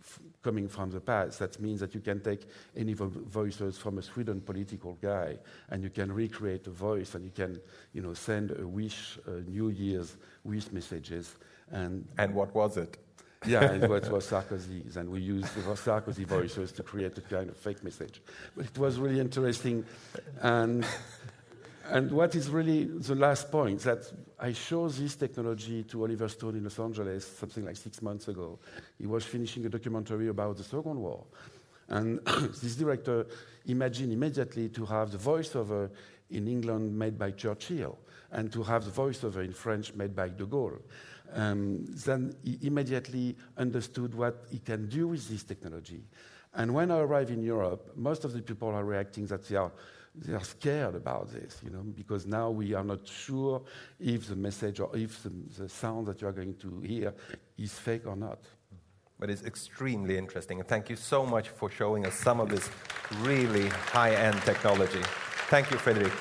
f- 0.00 0.20
coming 0.42 0.68
from 0.68 0.90
the 0.90 1.00
past. 1.00 1.38
That 1.38 1.60
means 1.60 1.80
that 1.80 1.94
you 1.94 2.00
can 2.00 2.20
take 2.20 2.42
any 2.76 2.94
vo- 2.94 3.12
voices 3.40 3.78
from 3.78 3.98
a 3.98 4.02
Sweden 4.02 4.40
political 4.40 4.94
guy, 5.02 5.38
and 5.70 5.82
you 5.82 5.90
can 5.90 6.12
recreate 6.12 6.66
a 6.66 6.70
voice, 6.70 7.14
and 7.14 7.24
you 7.24 7.30
can, 7.30 7.60
you 7.92 8.02
know, 8.02 8.14
send 8.14 8.50
a 8.58 8.66
wish, 8.66 9.18
uh, 9.26 9.30
New 9.46 9.68
Year's 9.70 10.16
wish 10.44 10.70
messages, 10.72 11.36
and 11.70 12.06
And 12.18 12.34
what 12.34 12.54
was 12.54 12.76
it? 12.76 12.96
yeah, 13.46 13.72
it 13.72 13.88
was, 13.88 14.10
was 14.10 14.26
Sarkozy's, 14.26 14.96
and 14.96 15.08
we 15.08 15.20
used 15.20 15.54
the 15.54 15.60
Sarkozy 15.60 16.26
voices 16.26 16.72
to 16.72 16.82
create 16.82 17.16
a 17.18 17.20
kind 17.20 17.48
of 17.48 17.56
fake 17.56 17.84
message. 17.84 18.20
But 18.56 18.66
it 18.66 18.78
was 18.78 18.98
really 18.98 19.20
interesting. 19.20 19.84
And, 20.40 20.84
and 21.88 22.10
what 22.10 22.34
is 22.34 22.50
really 22.50 22.84
the 22.84 23.14
last 23.14 23.52
point 23.52 23.80
that 23.80 24.10
I 24.40 24.52
showed 24.52 24.92
this 24.92 25.14
technology 25.16 25.84
to 25.84 26.02
Oliver 26.02 26.28
Stone 26.28 26.56
in 26.56 26.64
Los 26.64 26.78
Angeles 26.78 27.26
something 27.38 27.64
like 27.64 27.76
six 27.76 28.02
months 28.02 28.28
ago. 28.28 28.58
He 28.98 29.06
was 29.06 29.24
finishing 29.24 29.66
a 29.66 29.68
documentary 29.68 30.28
about 30.28 30.56
the 30.56 30.64
Second 30.64 31.00
War. 31.00 31.24
And 31.88 32.20
this 32.62 32.76
director 32.76 33.26
imagined 33.66 34.12
immediately 34.12 34.68
to 34.70 34.84
have 34.86 35.10
the 35.10 35.18
voiceover 35.18 35.90
in 36.30 36.46
England 36.46 36.96
made 36.96 37.18
by 37.18 37.30
Churchill 37.30 37.98
and 38.30 38.52
to 38.52 38.62
have 38.62 38.84
the 38.84 38.90
voiceover 38.90 39.44
in 39.44 39.52
French 39.52 39.94
made 39.94 40.14
by 40.14 40.28
de 40.28 40.44
Gaulle. 40.44 40.80
Um, 41.34 41.84
then 42.06 42.34
he 42.42 42.58
immediately 42.62 43.36
understood 43.56 44.14
what 44.14 44.46
he 44.50 44.58
can 44.58 44.88
do 44.88 45.08
with 45.08 45.28
this 45.28 45.42
technology. 45.42 46.02
And 46.54 46.74
when 46.74 46.90
I 46.90 46.98
arrive 46.98 47.30
in 47.30 47.42
Europe, 47.42 47.92
most 47.96 48.24
of 48.24 48.32
the 48.32 48.42
people 48.42 48.68
are 48.68 48.84
reacting 48.84 49.26
that 49.26 49.46
they 49.46 49.56
are, 49.56 49.70
they 50.14 50.32
are 50.32 50.44
scared 50.44 50.94
about 50.94 51.30
this, 51.30 51.60
you 51.62 51.70
know, 51.70 51.82
because 51.82 52.26
now 52.26 52.50
we 52.50 52.74
are 52.74 52.84
not 52.84 53.06
sure 53.06 53.62
if 54.00 54.28
the 54.28 54.36
message 54.36 54.80
or 54.80 54.90
if 54.96 55.22
the, 55.22 55.32
the 55.58 55.68
sound 55.68 56.06
that 56.06 56.20
you 56.20 56.28
are 56.28 56.32
going 56.32 56.54
to 56.54 56.80
hear 56.80 57.14
is 57.58 57.72
fake 57.72 58.06
or 58.06 58.16
not. 58.16 58.38
But 59.18 59.30
it's 59.30 59.44
extremely 59.44 60.16
interesting. 60.16 60.60
And 60.60 60.68
thank 60.68 60.88
you 60.88 60.96
so 60.96 61.26
much 61.26 61.48
for 61.48 61.70
showing 61.70 62.06
us 62.06 62.14
some 62.14 62.40
of 62.40 62.48
this 62.48 62.70
really 63.20 63.68
high 63.68 64.14
end 64.14 64.40
technology. 64.42 65.02
Thank 65.48 65.70
you, 65.70 65.76
Frédéric. 65.76 66.12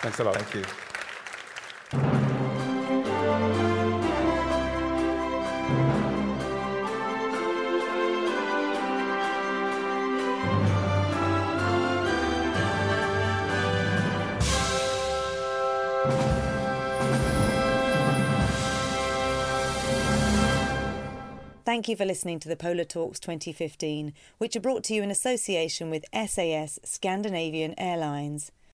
Thanks 0.00 0.18
a 0.18 0.24
lot. 0.24 0.36
Thank 0.36 0.54
you. 0.54 0.89
Thank 21.80 21.88
you 21.88 21.96
for 21.96 22.04
listening 22.04 22.38
to 22.40 22.48
the 22.50 22.56
Polar 22.56 22.84
Talks 22.84 23.18
2015, 23.18 24.12
which 24.36 24.54
are 24.54 24.60
brought 24.60 24.84
to 24.84 24.92
you 24.92 25.02
in 25.02 25.10
association 25.10 25.88
with 25.88 26.04
SAS 26.12 26.78
Scandinavian 26.84 27.74
Airlines. 27.78 28.52